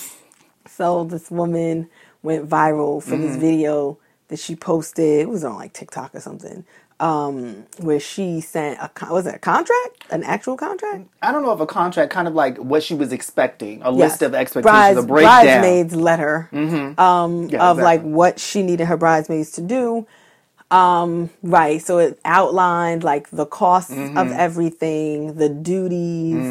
[0.68, 1.90] So this woman
[2.24, 3.22] went viral for Mm-hmm.
[3.24, 3.98] this video
[4.30, 5.20] that she posted.
[5.22, 6.64] It was on like TikTok or something.
[7.02, 11.08] Um, where she sent a was it a contract, an actual contract?
[11.24, 14.12] I don't know if a contract, kind of like what she was expecting, a Yes.
[14.12, 15.62] list of expectations, a breakdown.
[15.62, 17.84] bridesmaids letter um, Yeah, of exactly.
[17.84, 20.06] like what she needed her bridesmaids to do.
[20.70, 21.82] Um, right.
[21.82, 24.18] So it outlined like the costs Mm-hmm.
[24.18, 26.46] of everything, the duties,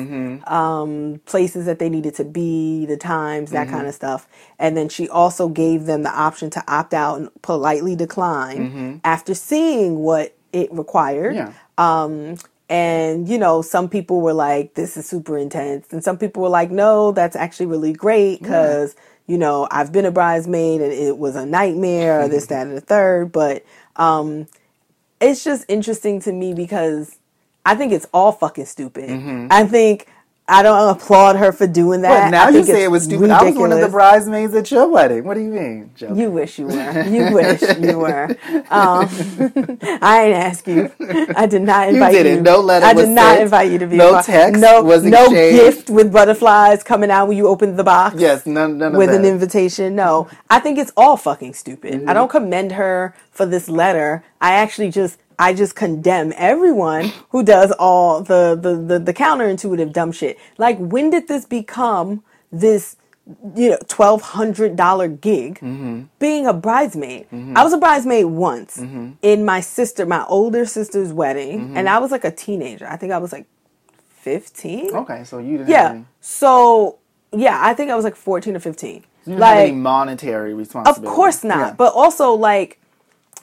[0.48, 3.76] um, places that they needed to be, the times, that Mm-hmm.
[3.76, 4.26] kind of stuff.
[4.58, 9.32] And then she also gave them the option to opt out and politely decline after
[9.34, 11.34] seeing what it required.
[11.34, 12.30] Mm-hmm.
[12.30, 12.36] Yeah.
[12.68, 15.88] And, you know, some people were like, this is super intense.
[15.90, 18.94] And some people were like, no, that's actually really great because,
[19.26, 22.76] you know, I've been a bridesmaid and it was a nightmare or this, that, and
[22.76, 23.32] the third.
[23.32, 23.64] But
[23.96, 24.46] um,
[25.20, 27.18] it's just interesting to me because
[27.66, 29.10] I think it's all fucking stupid.
[29.50, 30.06] I think
[30.50, 32.24] I don't applaud her for doing that.
[32.24, 33.30] But now I you say it was stupid.
[33.30, 35.24] I was one of the bridesmaids at your wedding.
[35.24, 36.12] What do you mean, Joe?
[36.14, 37.02] You wish you were.
[37.04, 38.36] You wish you were.
[38.68, 39.08] Um,
[40.02, 40.90] I ain't ask you.
[41.36, 42.22] I did not invite you.
[42.24, 42.42] didn't.
[42.42, 43.42] No letter I did was not sent.
[43.42, 43.96] invite you to be.
[43.96, 48.16] No text No, was no gift with butterflies coming out when you open the box.
[48.18, 49.20] yes, none, none With that.
[49.20, 50.28] an invitation, no.
[50.50, 51.92] I think it's all fucking stupid.
[51.94, 52.08] Mm-hmm.
[52.10, 54.24] I don't commend her for this letter.
[54.40, 59.92] I actually just, I just condemn everyone who does all the the the, the counterintuitive
[59.92, 60.38] dumb shit.
[60.58, 62.22] Like, when did this become
[62.52, 62.96] this?
[63.54, 65.96] you know, twelve hundred dollar gig Mm-hmm.
[66.18, 67.26] being a bridesmaid.
[67.58, 68.72] I was a bridesmaid once
[69.32, 71.76] in my sister, my older sister's wedding, Mm-hmm.
[71.76, 72.86] and I was like a teenager.
[72.88, 73.46] I think I was like
[74.08, 74.94] fifteen.
[74.94, 75.90] Okay, so you didn't have Yeah.
[75.90, 76.98] any, So
[77.32, 79.04] yeah, I think I was like fourteen or fifteen.
[79.26, 81.06] you didn't have any Like, monetary responsibility.
[81.06, 81.58] of course not.
[81.58, 81.72] Yeah.
[81.74, 82.79] But also like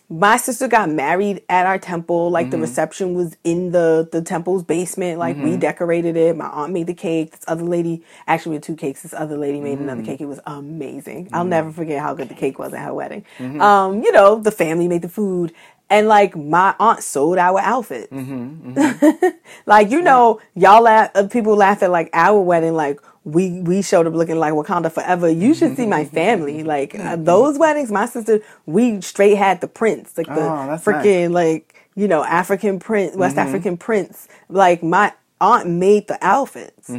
[0.10, 2.30] my sister got married at our temple.
[2.30, 2.52] Like Mm-hmm.
[2.52, 5.20] the reception was in the the temple's basement.
[5.20, 6.38] Like we decorated it.
[6.38, 7.32] My aunt made the cake.
[7.32, 9.02] This other lady actually with two cakes.
[9.04, 10.06] This other lady made another Mm-hmm.
[10.12, 10.22] cake.
[10.22, 11.30] It was amazing.
[11.34, 13.26] I'll never forget how good the cake was at her wedding.
[13.39, 15.54] Um, you know, the family made the food.
[15.89, 18.12] And like my aunt sold our outfits.
[18.12, 19.28] Mm-hmm.
[19.65, 21.12] like you know, y'all laugh.
[21.32, 22.74] People laugh at like our wedding.
[22.76, 25.30] Like we we showed up looking like Wakanda forever.
[25.30, 26.16] You should see my mm-hmm.
[26.16, 26.60] family.
[26.60, 26.68] Mm-hmm.
[26.68, 27.24] Like uh, mm-hmm.
[27.26, 32.08] those weddings, my sister, we straight had the prince, like the Oh, freaking like you
[32.08, 34.30] know African prince, West African prince.
[34.48, 36.90] Like my aunt made the outfits,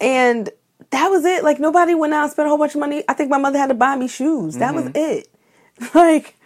[0.00, 0.48] and
[0.90, 1.44] that was it.
[1.44, 3.04] Like nobody went out and spent a whole bunch of money.
[3.06, 4.56] I think my mother had to buy me shoes.
[4.56, 5.28] That was it.
[5.94, 6.36] Like.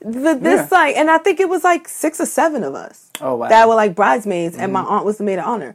[0.00, 0.78] The, this Yeah.
[0.78, 3.48] like, and I think it was like six or seven of us Oh, wow.
[3.48, 5.74] that were like bridesmaids, and my aunt was the maid of honor.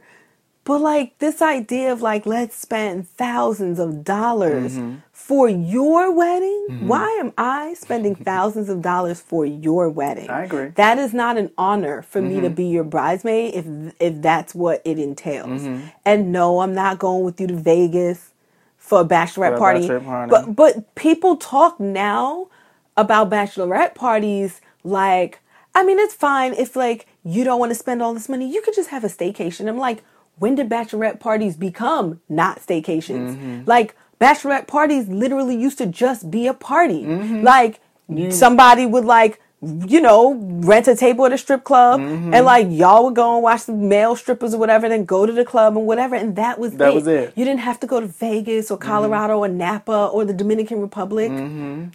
[0.70, 4.98] But like this idea of like let's spend thousands of dollars mm-hmm.
[5.10, 6.68] for your wedding.
[6.70, 6.86] Mm-hmm.
[6.86, 10.30] Why am I spending thousands of dollars for your wedding?
[10.30, 10.68] I agree.
[10.68, 12.54] That is not an honor for me to mm-hmm.
[12.54, 15.62] be your bridesmaid if if that's what it entails.
[16.04, 18.30] And no, I'm not going with you to Vegas
[18.76, 19.88] for a bachelorette For a party.
[19.88, 20.30] bachelorette party.
[20.30, 22.46] But but people talk now
[22.96, 25.40] about bachelorette parties like
[25.74, 28.48] I mean it's fine if like you don't want to spend all this money.
[28.48, 29.68] You could just have a staycation.
[29.68, 30.04] I'm like,
[30.38, 33.36] when did bachelorette parties become not staycations?
[33.36, 33.62] Mm-hmm.
[33.66, 37.02] Like bachelorette parties literally used to just be a party.
[37.04, 37.42] Mm-hmm.
[37.42, 37.80] Like
[38.30, 40.32] somebody would like you know,
[40.64, 42.32] rent a table at a strip club Mm-hmm.
[42.32, 45.32] and like y'all would go and watch the male strippers or whatever, then go to
[45.34, 46.94] the club and whatever, and that was That it.
[46.94, 47.34] was it.
[47.36, 51.30] You didn't have to go to Vegas or Colorado or Napa or the Dominican Republic.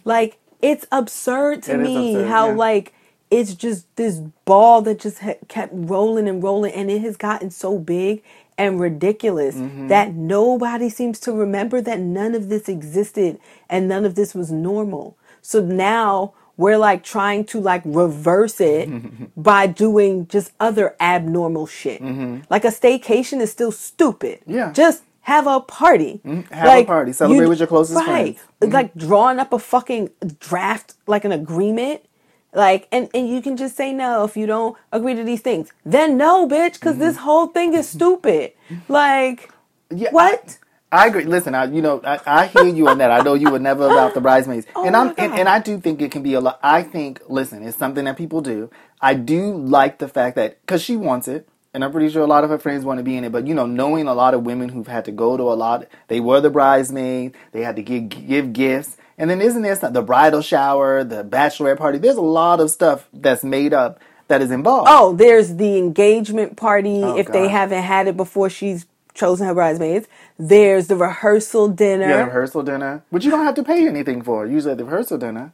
[0.04, 1.80] Like it's absurd to Mm-hmm.
[1.80, 2.54] It me absurd, how yeah.
[2.54, 2.94] like
[3.30, 7.50] it's just this ball that just ha- kept rolling and rolling, and it has gotten
[7.50, 8.22] so big
[8.58, 9.88] and ridiculous Mm-hmm.
[9.88, 14.50] that nobody seems to remember that none of this existed and none of this was
[14.50, 15.16] normal.
[15.42, 18.88] So now we're like trying to like reverse it
[19.36, 22.00] by doing just other abnormal shit.
[22.48, 24.40] Like a staycation is still stupid.
[24.40, 24.54] Mm-hmm.
[24.54, 24.72] Yeah.
[24.72, 26.20] Just have a party.
[26.50, 27.12] Have a party.
[27.12, 28.06] Celebrate with your closest right.
[28.06, 28.38] friends.
[28.62, 28.72] Mm-hmm.
[28.72, 30.10] Like drawing up a fucking
[30.40, 32.00] draft, like an agreement.
[32.56, 35.72] Like, and, and you can just say no if you don't agree to these things.
[35.84, 37.00] Then no, bitch, because Mm-hmm.
[37.02, 38.52] this whole thing is stupid.
[38.88, 39.50] Like,
[39.90, 40.58] Yeah, what?
[40.90, 41.24] I, I agree.
[41.24, 43.10] Listen, I you know I, I hear you on that.
[43.10, 46.00] I know you were never about the bridesmaids, and I'm and, and I do think
[46.00, 46.58] it can be a lot.
[46.62, 48.70] I think listen, it's something that people do.
[49.02, 51.48] I do like the fact that because she wants it.
[51.74, 53.46] And I'm pretty sure a lot of her friends want to be in it, but
[53.46, 56.20] you know, knowing a lot of women who've had to go to a lot, they
[56.20, 60.42] were the bridesmaid, they had to give give gifts, and then isn't there the bridal
[60.42, 61.98] shower, the bachelorette party?
[61.98, 64.88] There's a lot of stuff that's made up that is involved.
[64.90, 69.54] Oh, there's the engagement party Oh, if they haven't had it before she's chosen her
[69.54, 70.06] bridesmaids.
[70.38, 72.08] There's the rehearsal dinner.
[72.08, 74.46] Yeah, rehearsal dinner, which you don't have to pay anything for.
[74.46, 75.52] Usually at the rehearsal dinner.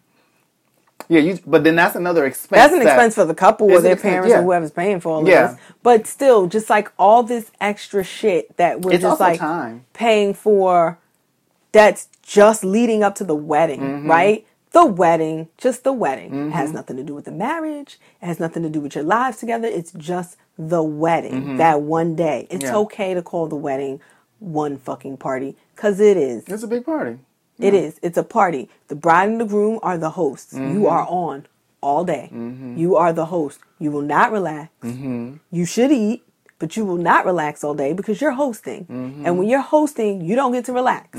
[1.08, 2.60] Yeah, you, but then that's another expense.
[2.62, 4.38] That's an that- expense for the couple or their expense, parents yeah.
[4.38, 5.44] or whoever's paying for all Yeah.
[5.44, 5.60] of this.
[5.82, 9.84] But still, just like all this extra shit that we're It's just like time.
[9.92, 10.98] paying for
[11.72, 12.08] that's
[12.40, 14.10] just leading up to the wedding, Mm-hmm.
[14.10, 14.46] right?
[14.72, 17.98] The wedding, just the wedding, has nothing to do with the marriage.
[18.22, 19.68] It has nothing to do with your lives together.
[19.68, 22.46] It's just the wedding, that one day.
[22.50, 22.74] It's Mm-hmm.
[22.74, 22.80] Yeah.
[22.86, 24.00] okay to call the wedding
[24.38, 26.44] one fucking party because it is.
[26.48, 27.18] It's a big party.
[27.58, 28.00] It is.
[28.02, 28.70] It's a party.
[28.88, 30.54] The bride and the groom are the hosts.
[30.54, 30.72] Mm-hmm.
[30.74, 31.46] You are on
[31.82, 32.30] all day.
[32.32, 33.58] You are the host.
[33.78, 34.70] You will not relax.
[34.82, 35.34] Mm-hmm.
[35.50, 36.24] You should eat,
[36.58, 38.82] but you will not relax all day because you're hosting.
[38.86, 39.26] Mm-hmm.
[39.26, 41.18] And when you're hosting, you don't get to relax.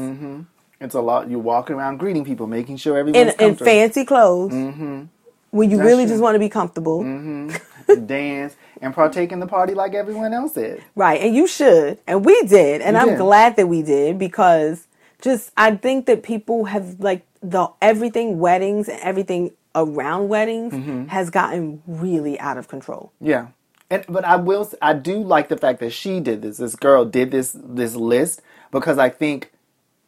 [0.83, 1.29] It's a lot.
[1.29, 3.65] You're walking around greeting people, making sure In, everyone's in comfortable.
[3.65, 5.77] fancy clothes, when you Mm-hmm.
[5.77, 6.03] That's really true.
[6.03, 6.07] Mm-hmm.
[6.09, 7.03] just want to be comfortable.
[8.05, 10.83] dance and partake in the party like everyone else did.
[10.95, 11.21] Right.
[11.21, 11.99] And you should.
[12.07, 12.81] And we did.
[12.81, 13.17] And We I'm did.
[13.19, 14.87] glad that we did because
[15.21, 21.05] just I think that people have like the everything weddings and everything around weddings Mm-hmm.
[21.07, 23.11] has gotten really out of control.
[23.21, 23.47] Yeah.
[23.89, 26.57] And but I will I do like the fact that she did this.
[26.57, 28.41] This girl did this this list
[28.71, 29.51] because I think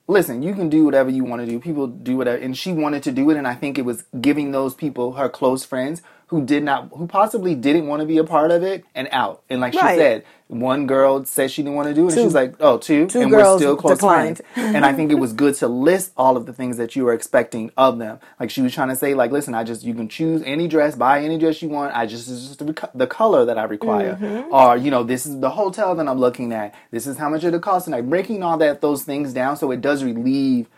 [0.07, 1.59] listen, you can do whatever you want to do.
[1.59, 4.51] People do whatever and she wanted to do it and I think it was giving
[4.51, 8.23] those people her close friends who did not who possibly didn't want to be a
[8.23, 9.43] part of it and out.
[9.49, 12.33] And like she said, one girl said she didn't want to do it and she's
[12.33, 14.41] like, "Oh, two, Two and girls we're still close declined.
[14.53, 17.05] friends." and I think it was good to list all of the things that you
[17.05, 18.19] were expecting of them.
[18.39, 20.95] Like she was trying to say, like, listen, I just you can choose any dress,
[20.95, 21.95] buy any dress you want.
[21.95, 24.53] I just is just the, the color that I require, Mm-hmm.
[24.53, 26.73] or you know, this is the hotel that I'm looking at.
[26.91, 29.69] This is how much it'll cost, and like breaking all that those things down so
[29.71, 30.69] it does relieve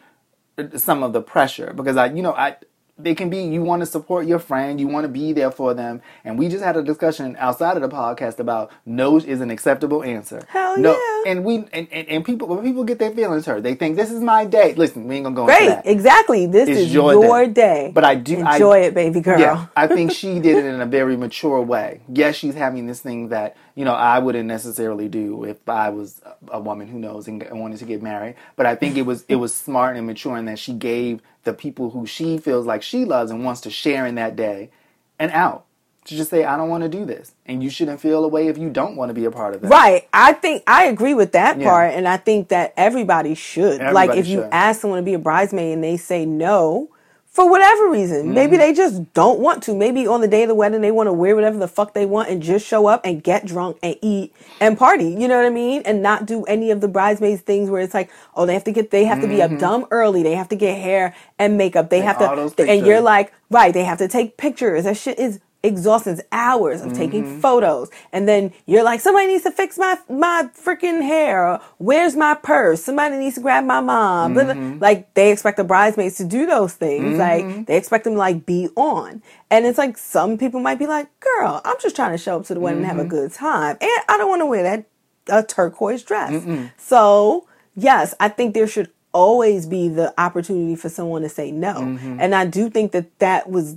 [0.75, 2.57] some of the pressure because I, you know, I.
[2.99, 3.39] They can be.
[3.43, 4.79] You want to support your friend.
[4.79, 6.01] You want to be there for them.
[6.25, 10.03] And we just had a discussion outside of the podcast about no is an acceptable
[10.03, 10.41] answer.
[10.49, 11.31] Hell no, yeah.
[11.31, 14.11] and we and, and, and people when people get their feelings hurt, they think this
[14.11, 14.73] is my day.
[14.75, 15.61] Listen, we ain't gonna go Great.
[15.61, 15.85] into that.
[15.87, 16.47] Exactly.
[16.47, 17.53] This It's is your your, day.
[17.53, 17.91] day.
[17.93, 19.39] But I do- I- enjoy it, baby girl.
[19.39, 22.01] Yeah, I think she did it in a very mature way.
[22.11, 26.21] Yes, she's having this thing that you know I wouldn't necessarily do if I was
[26.25, 28.35] a- a woman who knows and wanted to get married.
[28.55, 31.53] But I think it was it was smart and mature in that she gave the
[31.53, 34.69] people who she feels like she loves and wants to share in that day
[35.17, 35.63] and out
[36.05, 38.47] to just say I don't want to do this, and you shouldn't feel a way
[38.47, 39.69] if you don't want to be a part of that.
[39.69, 40.07] Right.
[40.13, 41.65] I think I agree with that Yeah.
[41.65, 43.79] part, and I think that everybody should.
[43.81, 46.89] like, Everybody if you ask someone to be a bridesmaid and they say no
[47.37, 48.33] for whatever reason, Mm-hmm.
[48.33, 49.75] maybe they just don't want to.
[49.75, 52.05] Maybe on the day of the wedding they want to wear whatever the fuck they
[52.05, 55.09] want and just show up and get drunk and eat and party.
[55.11, 55.83] You know what I mean?
[55.85, 58.71] And not do any of the bridesmaids things where it's like, oh, they have to
[58.71, 60.23] get, they have to be up dumb early.
[60.23, 61.91] They have to get hair and makeup.
[61.91, 62.55] They have Mm-hmm.
[62.55, 63.71] to, and you're like, right?
[63.71, 64.85] They have to take pictures.
[64.85, 66.19] That shit is exhausting.
[66.31, 66.97] Hours of Mm-hmm.
[66.97, 67.89] taking photos.
[68.11, 71.47] And then you're like, somebody needs to fix my, my freaking hair.
[71.47, 72.83] Or, Where's my purse?
[72.83, 74.35] Somebody needs to grab my mom.
[74.35, 74.79] Mm-hmm.
[74.79, 77.17] Like they expect the bridesmaids to do those things.
[77.17, 79.21] Like they expect them to like be on.
[79.51, 82.45] And it's like some people might be like, girl, I'm just trying to show up
[82.47, 83.09] to the wedding and have a Mm-hmm.
[83.09, 83.77] good time.
[83.81, 84.85] And I don't want to wear that
[85.29, 86.45] a turquoise dress.
[86.77, 91.73] So yes, I think there should always be the opportunity for someone to say no.
[91.73, 92.17] Mm-hmm.
[92.19, 93.75] And I do think that that was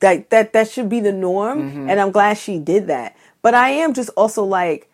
[0.00, 1.90] that that that should be the norm Mm-hmm.
[1.90, 3.16] and I'm glad she did that.
[3.42, 4.88] But I am just also like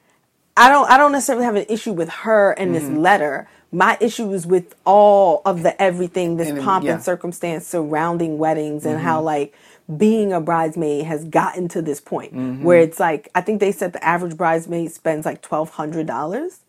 [0.57, 2.99] I don't I don't necessarily have an issue with her and this Mm-hmm.
[2.99, 3.49] letter.
[3.73, 6.95] My issue is with all of the everything, this And, pomp yeah.
[6.95, 9.05] and circumstance surrounding weddings and Mm-hmm.
[9.05, 9.55] how like
[9.97, 12.65] being a bridesmaid has gotten to this point Mm-hmm.
[12.65, 16.61] where it's like I think they said the average bridesmaid spends like twelve hundred dollars.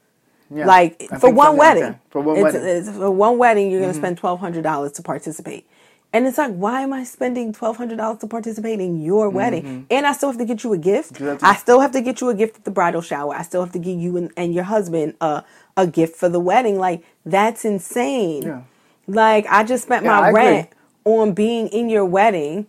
[0.53, 1.99] Yeah, Like I for one wedding.
[2.09, 2.67] For one It's- wedding.
[2.69, 2.77] Mm-hmm.
[2.89, 5.67] it's- for one wedding, you're going to spend twelve hundred dollars to participate.
[6.13, 9.85] And it's like, why am I spending twelve hundred dollars to participate in your wedding?
[9.91, 11.15] And I still have to get you a gift.
[11.15, 11.25] Mm-hmm.
[11.25, 13.35] You to- I still have to get you a gift at the bridal shower.
[13.35, 15.43] I still have to give you and, and your husband a
[15.75, 16.77] a gift for the wedding.
[16.79, 18.43] Like that's insane.
[18.43, 18.61] Yeah.
[19.05, 20.41] Like I just spent Yeah, I my agree.
[20.41, 20.69] rent
[21.05, 22.67] on being in your wedding.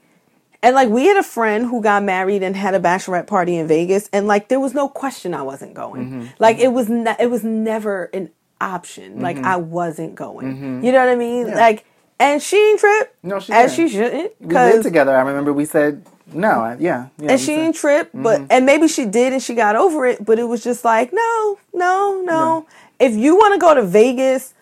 [0.61, 3.69] And like we had a friend who got married and had a bachelorette party in
[3.69, 6.07] Vegas, and like there was no question I wasn't going.
[6.11, 6.27] Mm-hmm.
[6.41, 8.31] Like it was ne- it was never an
[8.61, 9.21] option.
[9.21, 10.83] Like I wasn't going.
[10.85, 11.47] You know what I mean?
[11.47, 11.57] Mm-hmm.
[11.57, 11.61] Yeah.
[11.61, 11.85] Like,
[12.21, 13.91] and she ain't trip No, she as didn't.
[13.91, 15.17] she shouldn't We lived together.
[15.17, 16.49] I remember we said no.
[16.61, 17.31] I, yeah, yeah.
[17.33, 18.11] and she said- ain't trip.
[18.13, 20.25] But and maybe she did and she got over it.
[20.25, 22.67] But it was just like no, no, no.
[22.99, 24.55] If you want to go to Vegas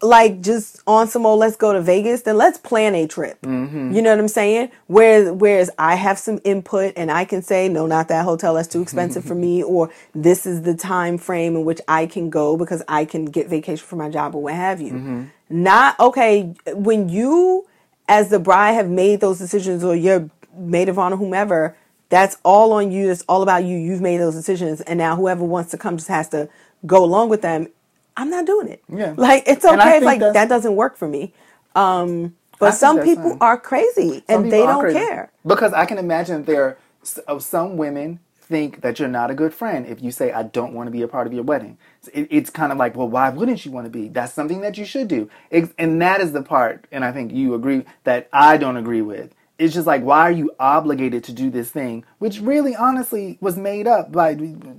[0.00, 3.40] like just on some old let's go to Vegas, then let's plan a trip.
[3.42, 3.92] Mm-hmm.
[3.92, 4.70] You know what I'm saying?
[4.86, 8.68] Where whereas I have some input and I can say, no, not that hotel, that's
[8.68, 12.56] too expensive for me, or this is the time frame in which I can go
[12.56, 14.92] because I can get vacation for my job or what have you.
[14.92, 15.24] Mm-hmm.
[15.50, 17.66] Not okay, when you
[18.08, 21.76] as the bride have made those decisions or your maid of honor, whomever,
[22.08, 23.10] that's all on you.
[23.10, 23.76] It's all about you.
[23.76, 24.80] You've made those decisions.
[24.82, 26.48] And now whoever wants to come just has to
[26.86, 27.68] go along with them.
[28.16, 28.82] I'm not doing it.
[28.88, 29.14] Yeah.
[29.16, 29.98] Like it's okay.
[29.98, 31.32] It's like that doesn't work for me.
[31.74, 33.38] Um, but some people fine.
[33.40, 34.98] are crazy Some and they people don't crazy.
[34.98, 35.30] care.
[35.46, 36.78] Because I can imagine there
[37.28, 38.18] are some women
[38.48, 41.02] think that you're not a good friend if you say I don't want to be
[41.02, 41.76] a part of your wedding.
[42.12, 44.08] It, it's kind of like, well, why wouldn't you want to be?
[44.08, 45.28] That's something that you should do.
[45.52, 49.02] Ex- And that is the part, and I think you agree that I don't agree
[49.02, 49.34] with.
[49.58, 53.56] It's just like, why are you obligated to do this thing, which really, honestly, was
[53.56, 54.36] made up by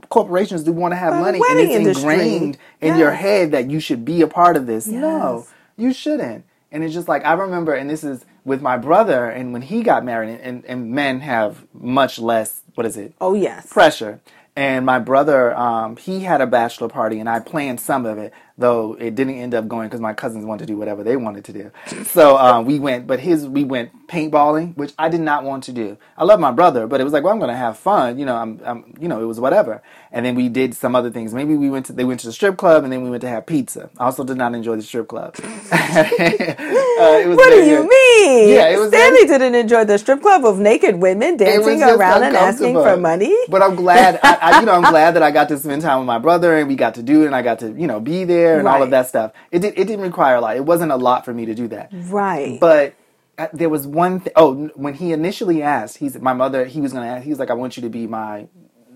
[0.07, 2.13] corporations who want to have money, and it's industry.
[2.13, 4.87] ingrained in your head that you should be a part of this.
[4.87, 5.45] No,
[5.77, 6.45] you shouldn't.
[6.71, 9.83] And it's just like I remember, and this is with my brother, and when he
[9.83, 13.71] got married, and, and men have much less, what is it, Oh yes.
[13.71, 14.19] pressure.
[14.55, 18.33] And my brother, um, he had a bachelor party, and I planned some of it,
[18.59, 21.45] though it didn't end up going because my cousins wanted to do whatever they wanted
[21.45, 21.71] to do.
[22.09, 25.71] So um, we went, but his we went paintballing, which I did not want to
[25.71, 25.97] do.
[26.17, 28.25] I love my brother, but it was like, well, I'm going to have fun, you
[28.25, 28.35] know.
[28.35, 29.81] I'm, I'm, you know, it was whatever.
[30.11, 31.33] And then we did some other things.
[31.33, 33.29] Maybe we went to they went to the strip club, and then we went to
[33.29, 33.89] have pizza.
[33.99, 35.35] I also did not enjoy the strip club.
[35.43, 35.45] uh,
[37.21, 37.89] it was What do you good.
[37.89, 38.49] mean?
[38.55, 42.23] Yeah, it was Stanley very- didn't enjoy the strip club of naked women dancing around
[42.23, 43.35] and asking for money.
[43.49, 45.99] But I'm glad, I, I, you know, I'm glad that I got to spend time
[45.99, 47.99] with my brother and we got to do it and I got to, you know,
[47.99, 49.33] be there and all of that stuff.
[49.51, 50.55] It did, it didn't require a lot.
[50.55, 51.89] It wasn't a lot for me to do that.
[51.91, 52.59] right.
[52.59, 52.95] But
[53.37, 54.33] uh, there was one thing.
[54.35, 56.65] Oh, when he initially asked, he's my mother.
[56.65, 57.23] He was gonna ask.
[57.23, 58.47] He was like, "I want you to be my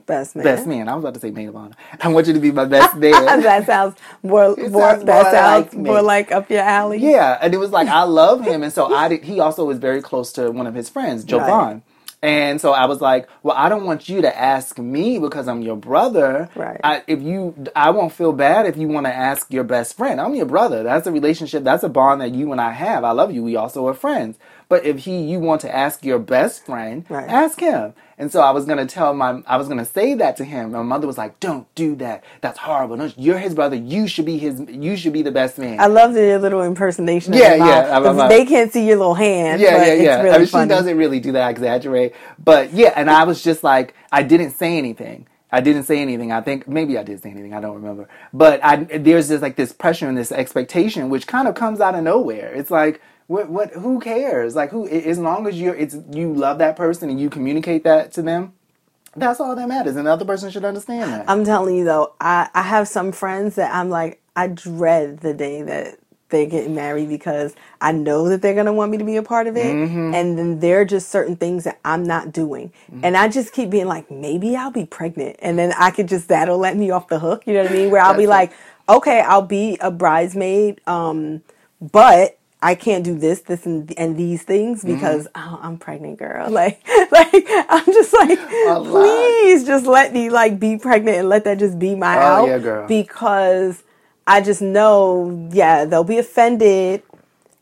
[0.05, 0.43] best man.
[0.43, 1.75] best man." I was about to say maid of honor.
[2.01, 3.41] I want you to be my best man.
[3.41, 6.97] that sounds more, more sounds that more sounds like more like up your alley.
[6.97, 9.23] Yeah, and it was like I love him, and so I did.
[9.23, 11.47] He also was very close to one of his friends, Jovan.
[11.47, 11.81] Right.
[12.23, 15.61] And so I was like, well, I don't want you to ask me because I'm
[15.61, 16.49] your brother.
[16.55, 16.79] Right.
[16.81, 20.21] I, if you, I won't feel bad if you want to ask your best friend.
[20.21, 20.83] I'm your brother.
[20.83, 21.65] That's a relationship.
[21.65, 23.03] That's a bond that you and I have.
[23.03, 23.43] I love you.
[23.43, 24.37] We also are friends.
[24.73, 27.29] But if he, you want to ask your best friend, Right.
[27.29, 27.93] ask him.
[28.17, 30.71] And so I was gonna tell my, I was gonna say that to him.
[30.71, 32.23] My mother was like, "Don't do that.
[32.41, 32.97] That's horrible.
[32.97, 33.75] No, You're his brother.
[33.75, 34.59] You should be his.
[34.67, 37.33] You should be the best man." I love the little impersonation.
[37.33, 39.61] Yeah, yeah, I'm- I'm- they can't see your little hand.
[39.61, 40.15] Yeah, but yeah, yeah.
[40.15, 40.65] It's really I mean, funny.
[40.65, 41.43] she doesn't really do that.
[41.43, 42.13] I exaggerate,
[42.43, 42.93] but yeah.
[42.95, 45.27] And I was just like, I didn't say anything.
[45.51, 46.31] I didn't say anything.
[46.31, 47.53] I think maybe I did say anything.
[47.53, 48.09] I don't remember.
[48.33, 51.93] But I there's just like this pressure and this expectation, which kind of comes out
[51.93, 52.51] of nowhere.
[52.55, 53.71] It's like, what, what?
[53.73, 54.55] Who cares?
[54.55, 54.87] Like, who?
[54.87, 58.53] As long as you're, it's you love that person and you communicate that to them.
[59.15, 61.25] That's all that matters, and the other person should understand that.
[61.29, 65.35] I'm telling you though, I, I have some friends that I'm like, I dread the
[65.35, 65.99] day that
[66.29, 69.45] they get married because I know that they're gonna want me to be a part
[69.45, 70.15] of it, Mm-hmm.
[70.15, 73.69] and then there are just certain things that I'm not doing, and I just keep
[73.69, 77.07] being like, maybe I'll be pregnant, and then I could just that'll let me off
[77.07, 77.43] the hook.
[77.45, 77.91] You know what I mean?
[77.91, 78.51] Where I'll be like,
[78.89, 81.43] okay, I'll be a bridesmaid, um,
[81.79, 84.93] but I can't do this, this, and, and these things Mm-hmm.
[84.95, 86.49] because oh, I'm pregnant, girl.
[86.61, 88.39] Like, like I'm just like,
[88.85, 92.47] please just let me like be pregnant and let that just be my Oh, out
[92.47, 92.87] yeah, girl.
[92.87, 93.83] because
[94.25, 97.03] I just know, yeah, they'll be offended,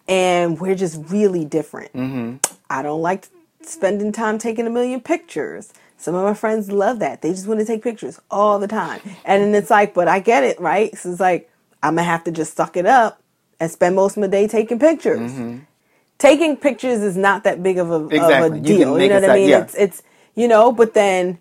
[0.08, 1.92] and we're just really different.
[1.94, 2.38] Mm-hmm.
[2.70, 3.28] I don't like
[3.64, 5.74] spending time taking a million pictures.
[5.98, 7.22] Some of my friends love that.
[7.22, 9.02] They just want to take pictures all the time.
[9.26, 10.96] And then it's like, but I get it, right?
[10.98, 11.50] So it's like,
[11.84, 13.22] I'm going to have to just suck it up
[13.62, 15.32] and spend most of my day taking pictures.
[16.18, 18.14] Taking pictures is not that big of a, Mm-hmm.
[18.16, 18.48] Exactly.
[18.48, 18.94] of a deal.
[18.96, 19.50] can You, know what I mean?
[19.50, 19.62] yeah.
[19.62, 20.04] It's, it's,
[20.36, 21.40] you know, but then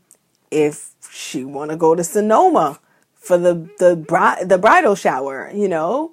[0.50, 2.78] if she want to go to Sonoma
[3.14, 6.12] for the, the, bri- the bridal shower, you know,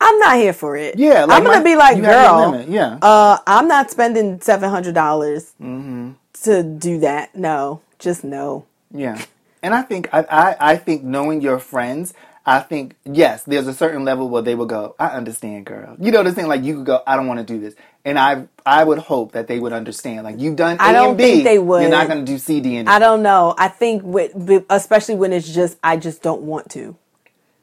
[0.00, 0.98] I'm not here for it.
[0.98, 2.98] Yeah, like I'm gonna my- be like, you girl, yeah.
[3.00, 6.12] uh, I'm not spending seven hundred dollars Mm-hmm.
[6.42, 7.34] to do that.
[7.34, 8.66] No, just no.
[8.92, 9.22] Yeah.
[9.62, 12.12] And I think I, I, I think knowing your friends,
[12.46, 15.96] I think yes, there's a certain level where they will go, I understand, girl.
[15.98, 16.48] You know what I'm saying?
[16.48, 17.74] Like you could go, I don't want to do this.
[18.04, 20.24] And I I would hope that they would understand.
[20.24, 21.82] Like you've done A I don't and B, think they would.
[21.82, 22.90] You're not gonna do C, D, and E.
[22.90, 23.54] I don't know.
[23.56, 24.32] I think with
[24.68, 26.96] especially when it's just I just don't want to.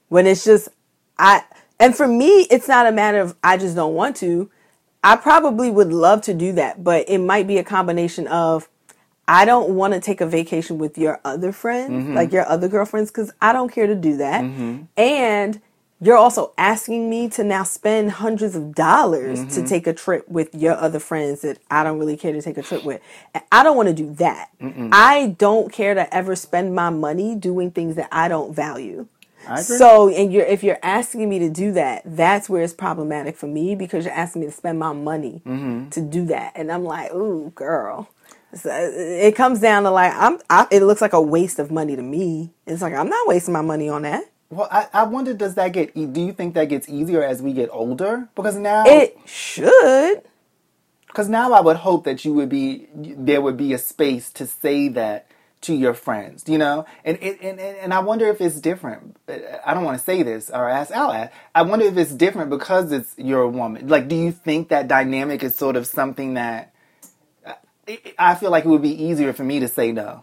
[0.10, 0.70] When it's just
[1.18, 1.44] I
[1.80, 4.50] and for me it's not a matter of I just don't want to.
[5.04, 8.68] I probably would love to do that, but it might be a combination of
[9.28, 12.16] I don't want to take a vacation with your other friends, Mm-hmm.
[12.16, 14.44] like your other girlfriends, because I don't care to do that.
[14.98, 15.62] And
[16.04, 19.50] you're also asking me to now spend hundreds of dollars Mm-hmm.
[19.62, 22.58] to take a trip with your other friends that I don't really care to take
[22.58, 23.02] a trip with.
[23.34, 24.50] And I don't want to do that.
[24.92, 29.08] I don't care to ever spend my money doing things that I don't value.
[29.48, 29.62] I.
[29.62, 33.48] So, and you're if you're asking me to do that, that's where it's problematic for
[33.48, 35.90] me because you're asking me to spend my money Mm-hmm.
[35.90, 38.10] to do that, and I'm like, ooh, girl.
[38.56, 40.40] So it comes down to like I'm.
[40.50, 42.52] I, it looks like a waste of money to me.
[42.68, 44.24] It's like I'm not wasting my money on that.
[44.50, 45.96] Well, I, I wonder, does that get?
[45.96, 48.30] Do you think that gets easier as we get older?
[48.36, 50.22] Because now, It should.
[51.08, 54.46] because now I would hope that you would be, there would be a space to
[54.48, 55.28] say that
[55.62, 59.18] to your friends, you know, and and and, I wonder if it's different.
[59.66, 61.12] I don't want to say this or ask Al.
[61.14, 61.32] ask.
[61.56, 63.88] I wonder if it's different because it's you're a woman.
[63.88, 66.71] Like, do you think that dynamic is sort of something that?
[67.92, 70.22] I- I feel like it would be easier for me to say no.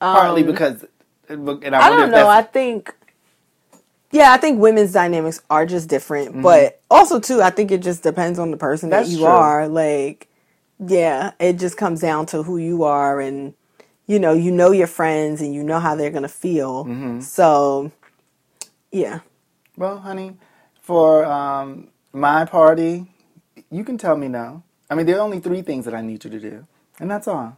[0.00, 0.84] Partly because,
[1.28, 2.28] and I, Um, I don't know.
[2.28, 2.94] I think,
[4.10, 6.42] yeah, I think women's dynamics are just different.
[6.42, 8.98] But also, too, I think it just depends on the person Mm-hmm.
[8.98, 9.26] That's that you true.
[9.32, 9.68] are.
[9.68, 10.28] Like,
[10.78, 13.54] yeah, it just comes down to who you are, and
[14.06, 16.84] you know, you know your friends, and you know how they're gonna feel.
[16.84, 17.20] Mm-hmm.
[17.20, 17.90] So,
[18.92, 19.20] yeah,
[19.76, 20.36] Well, honey,
[20.80, 23.06] for um, my party,
[23.70, 24.62] you can tell me no.
[24.88, 26.66] I mean, there are only three things that I need you to do,
[27.00, 27.56] and that's all.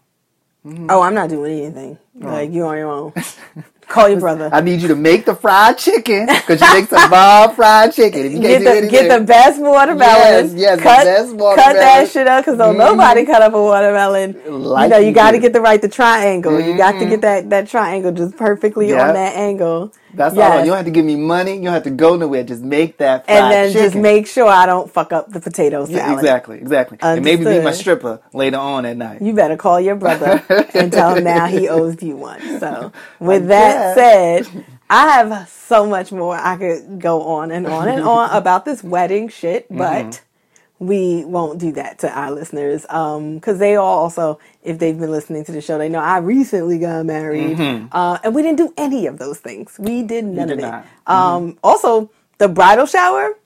[0.66, 0.86] Mm-hmm.
[0.90, 1.98] oh, I'm not doing anything.
[2.20, 2.26] Oh.
[2.26, 3.12] Like you on your own.
[3.88, 4.50] Call your brother.
[4.52, 8.26] I need you to make the fried chicken because you make some bomb fried chicken.
[8.26, 10.44] If you Get the, anything, get the best watermelon.
[10.50, 11.76] Yes, yes, the cut, best Cut watermelon.
[11.76, 12.96] that shit up because don't mm-hmm.
[12.98, 14.34] nobody cut up a watermelon.
[14.62, 16.60] Like you know, you you got to get the right the triangle.
[16.60, 17.20] You got to get mm-hmm.
[17.22, 19.08] that that triangle just perfectly Yep.
[19.08, 19.94] on that angle.
[20.14, 20.52] That's Yes.
[20.52, 20.61] all.
[20.61, 21.56] You don't have to give me money.
[21.56, 22.42] You don't have to go nowhere.
[22.44, 23.84] Just make that fried and then chicken.
[23.86, 25.96] just make sure I don't fuck up the potato salad.
[25.98, 26.98] Yeah, exactly, exactly.
[27.00, 29.20] And maybe be my stripper later on at night.
[29.22, 30.42] You better call your brother
[30.74, 32.40] and tell him now he owes you one.
[32.61, 37.88] So, with that said, I have so much more I could go on and on
[37.88, 40.24] and on about this wedding shit, but Mm-hmm.
[40.80, 45.44] We won't do that to our listeners because they all also, if they've been listening
[45.46, 47.58] to the show, they know I recently got married
[47.92, 49.76] uh, and we didn't do any of those things.
[49.78, 50.48] We did none Mm-hmm.
[50.48, 50.62] did of it.
[50.62, 50.86] not.
[51.06, 53.36] Um, also, the bridal shower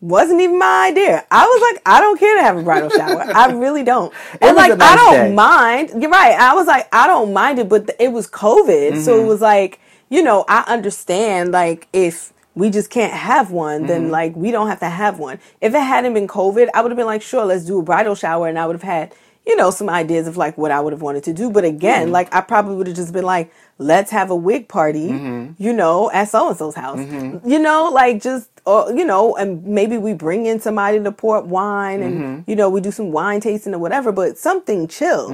[0.00, 1.26] wasn't even my idea.
[1.30, 3.20] I was like, I don't care to have a bridal shower.
[3.22, 4.14] I really don't.
[4.40, 5.34] And like, nice I don't day.
[5.34, 6.00] mind.
[6.00, 6.32] You're right.
[6.38, 9.24] I was like, I don't mind it, but th- it was COVID, so Mm-hmm.
[9.24, 9.78] it was like,
[10.08, 11.52] you know, I understand.
[11.52, 14.10] Like, if we just can't have one, then Mm-hmm.
[14.10, 15.38] like we don't have to have one.
[15.60, 18.14] If it hadn't been COVID, I would have been like, sure, let's do a bridal
[18.14, 19.14] shower, and I would have had.
[19.46, 21.50] You know, some ideas of like what I would have wanted to do.
[21.50, 22.12] But again, Mm-hmm.
[22.12, 25.54] like I probably would have just been like, let's have a wig party, Mm-hmm.
[25.60, 26.98] you know, at so and so's house.
[27.00, 31.40] You know, like just, or, you know, and maybe we bring in somebody to pour
[31.40, 32.50] wine and, Mm-hmm.
[32.50, 35.30] you know, we do some wine tasting or whatever, but something chill.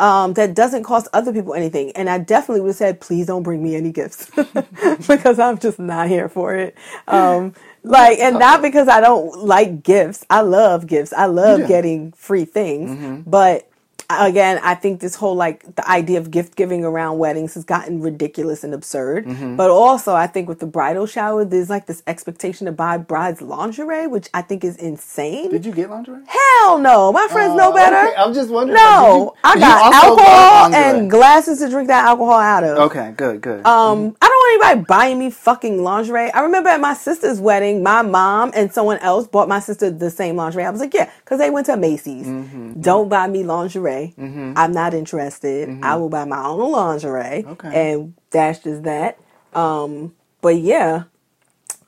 [0.00, 1.90] Um, that doesn't cost other people anything.
[1.92, 4.30] And I definitely would have said, please don't bring me any gifts
[5.08, 6.76] because I'm just not here for it.
[7.08, 10.24] Um, like, and not because I don't like gifts.
[10.30, 11.12] I love gifts.
[11.12, 11.66] I love Yeah.
[11.66, 12.90] getting free things.
[12.92, 13.28] Mm-hmm.
[13.28, 13.68] But
[14.10, 18.00] again, I think this whole like the idea of gift giving around weddings has gotten
[18.00, 19.26] ridiculous and absurd.
[19.26, 19.56] Mm-hmm.
[19.56, 23.42] But also, I think with the bridal shower, there's like this expectation to buy bride's
[23.42, 25.50] lingerie, which I think is insane.
[25.50, 26.22] Did you get lingerie?
[26.26, 28.08] Hell no, my friends know Oh, better.
[28.08, 28.16] okay.
[28.16, 28.76] I'm just wondering.
[28.82, 32.78] No, you- I got alcohol and glasses to drink that alcohol out of.
[32.90, 33.66] Okay, good, good.
[33.66, 36.30] Um, I don't want anybody buying me fucking lingerie.
[36.30, 40.10] I remember at my sister's wedding, my mom and someone else bought my sister the
[40.10, 40.64] same lingerie.
[40.64, 42.26] I was like, yeah, because they went to Macy's.
[42.26, 42.80] Mm-hmm.
[42.80, 44.14] Don't buy me lingerie.
[44.56, 45.68] I'm not interested.
[45.82, 47.44] I will buy my own lingerie.
[47.46, 47.92] Okay.
[47.92, 49.18] And that's just that.
[49.54, 51.04] Um, but yeah,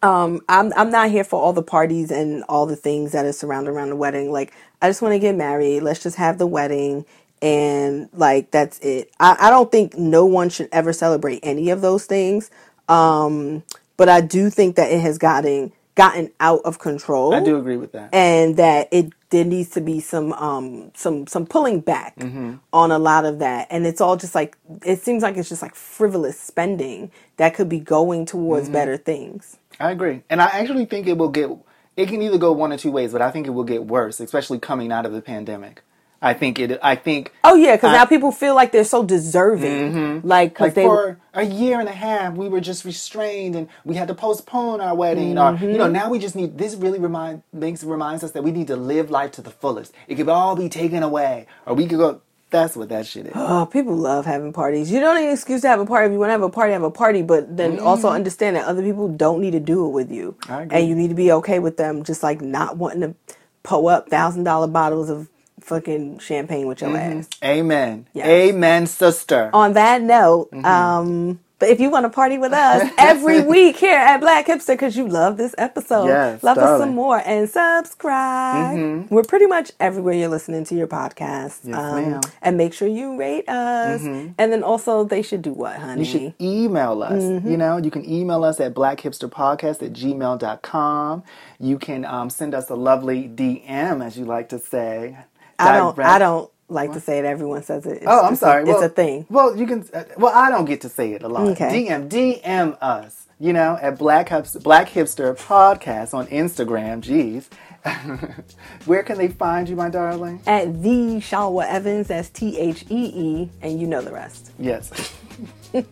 [0.03, 3.33] um, I'm I'm not here for all the parties and all the things that are
[3.33, 4.33] surrounded around the wedding.
[4.33, 5.83] Like, I just want to get married.
[5.83, 7.05] Let's just have the wedding,
[7.43, 9.11] and like that's it.
[9.21, 12.51] I, I don't think no one should ever celebrate any of those things.
[12.89, 13.63] Um,
[13.97, 17.35] but I do think that it has gotten gotten out of control.
[17.35, 18.15] I do agree with that.
[18.15, 22.55] and that it there needs to be some um some some pulling back Mm-hmm.
[22.73, 25.63] on a lot of that and it's all just like it seems like it's just
[25.63, 28.73] like frivolous spending that could be going towards Mm-hmm.
[28.73, 30.23] better things I agree.
[30.29, 31.49] And I actually think it will get,
[31.97, 34.21] it can either go one or two ways, but I think it will get worse,
[34.21, 35.81] especially coming out of the pandemic.
[36.23, 40.23] I think it, I think, oh yeah because now people feel like they're so deserving
[40.23, 43.69] like because like they for a year and a half, we were just restrained and
[43.85, 45.39] we had to postpone our wedding.
[45.39, 48.51] Or, you know, now we just need, this really remind, makes, reminds us that we
[48.51, 49.95] need to live life to the fullest.
[50.09, 51.47] It could all be taken away.
[51.67, 53.33] Or we could go, that's what that shit is.
[53.37, 54.91] Oh, people love having parties.
[54.91, 56.07] You don't need an excuse to have a party.
[56.07, 57.23] If you want to have a party, have a party.
[57.23, 60.53] But then also understand that other people don't need to do it with you, Mm-hmm.
[60.53, 60.79] I agree.
[60.79, 63.15] and you need to be okay with them just like not wanting to
[63.63, 65.29] pull up thousand dollar bottles of
[65.71, 67.29] fucking champagne with your ass.
[67.43, 68.07] Amen.
[68.13, 68.27] Yes.
[68.27, 69.51] Amen, sister.
[69.55, 70.65] On that note, Mm-hmm.
[70.67, 74.69] um, but if you want to party with us every week here at Black Hipster
[74.73, 79.11] because you love this episode, Yes, love us some more and subscribe.
[79.11, 81.61] We're pretty much everywhere you're listening to your podcast.
[81.61, 81.71] Mm-hmm.
[81.71, 82.25] Yes.
[82.25, 82.31] Mm-hmm.
[82.41, 84.01] And make sure you rate us.
[84.03, 86.01] And then also, they should do what, honey?
[86.01, 87.23] You should email us.
[87.23, 87.51] Mm-hmm.
[87.51, 91.23] You know, you can email us at blackhipsterpodcast at gmail.com.
[91.59, 95.19] You can um, send us a lovely DM, as you like to say.
[95.61, 95.97] I don't.
[95.97, 97.25] Direct- I don't like to say it.
[97.25, 97.99] Everyone says it.
[97.99, 98.63] It's Oh, I'm sorry.
[98.63, 99.27] A, well, it's a thing.
[99.29, 99.89] Well, you can.
[99.93, 101.49] Uh, well, I don't get to say it a lot.
[101.49, 101.87] Okay.
[101.89, 103.17] DM, DM us.
[103.43, 107.01] You know, at Black Hipster, Black Hipster Podcast on Instagram.
[107.01, 107.47] Jeez,
[108.85, 110.43] where can they find you, my darling?
[110.47, 114.53] At the Shawa Evans, that's T H E E, and you know the rest.
[114.59, 115.15] Yes,
[115.73, 115.83] you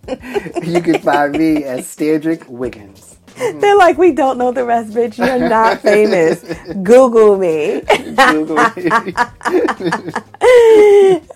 [0.83, 3.18] can find me at Stedrick Wiggins.
[3.39, 3.61] Mm-hmm.
[3.61, 5.19] They're like, we don't know the rest, bitch.
[5.19, 6.43] You're not famous.
[6.83, 7.83] Google me.
[8.31, 8.91] Google me.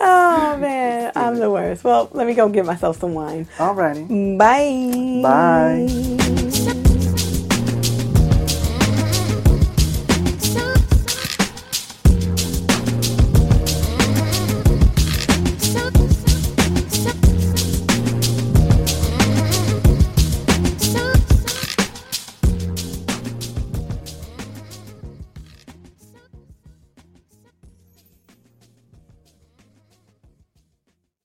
[0.00, 1.84] oh man, I'm the worst.
[1.84, 3.46] Well, let me go get myself some wine.
[3.58, 4.38] Alrighty.
[4.38, 5.22] Bye.
[5.22, 6.78] Bye.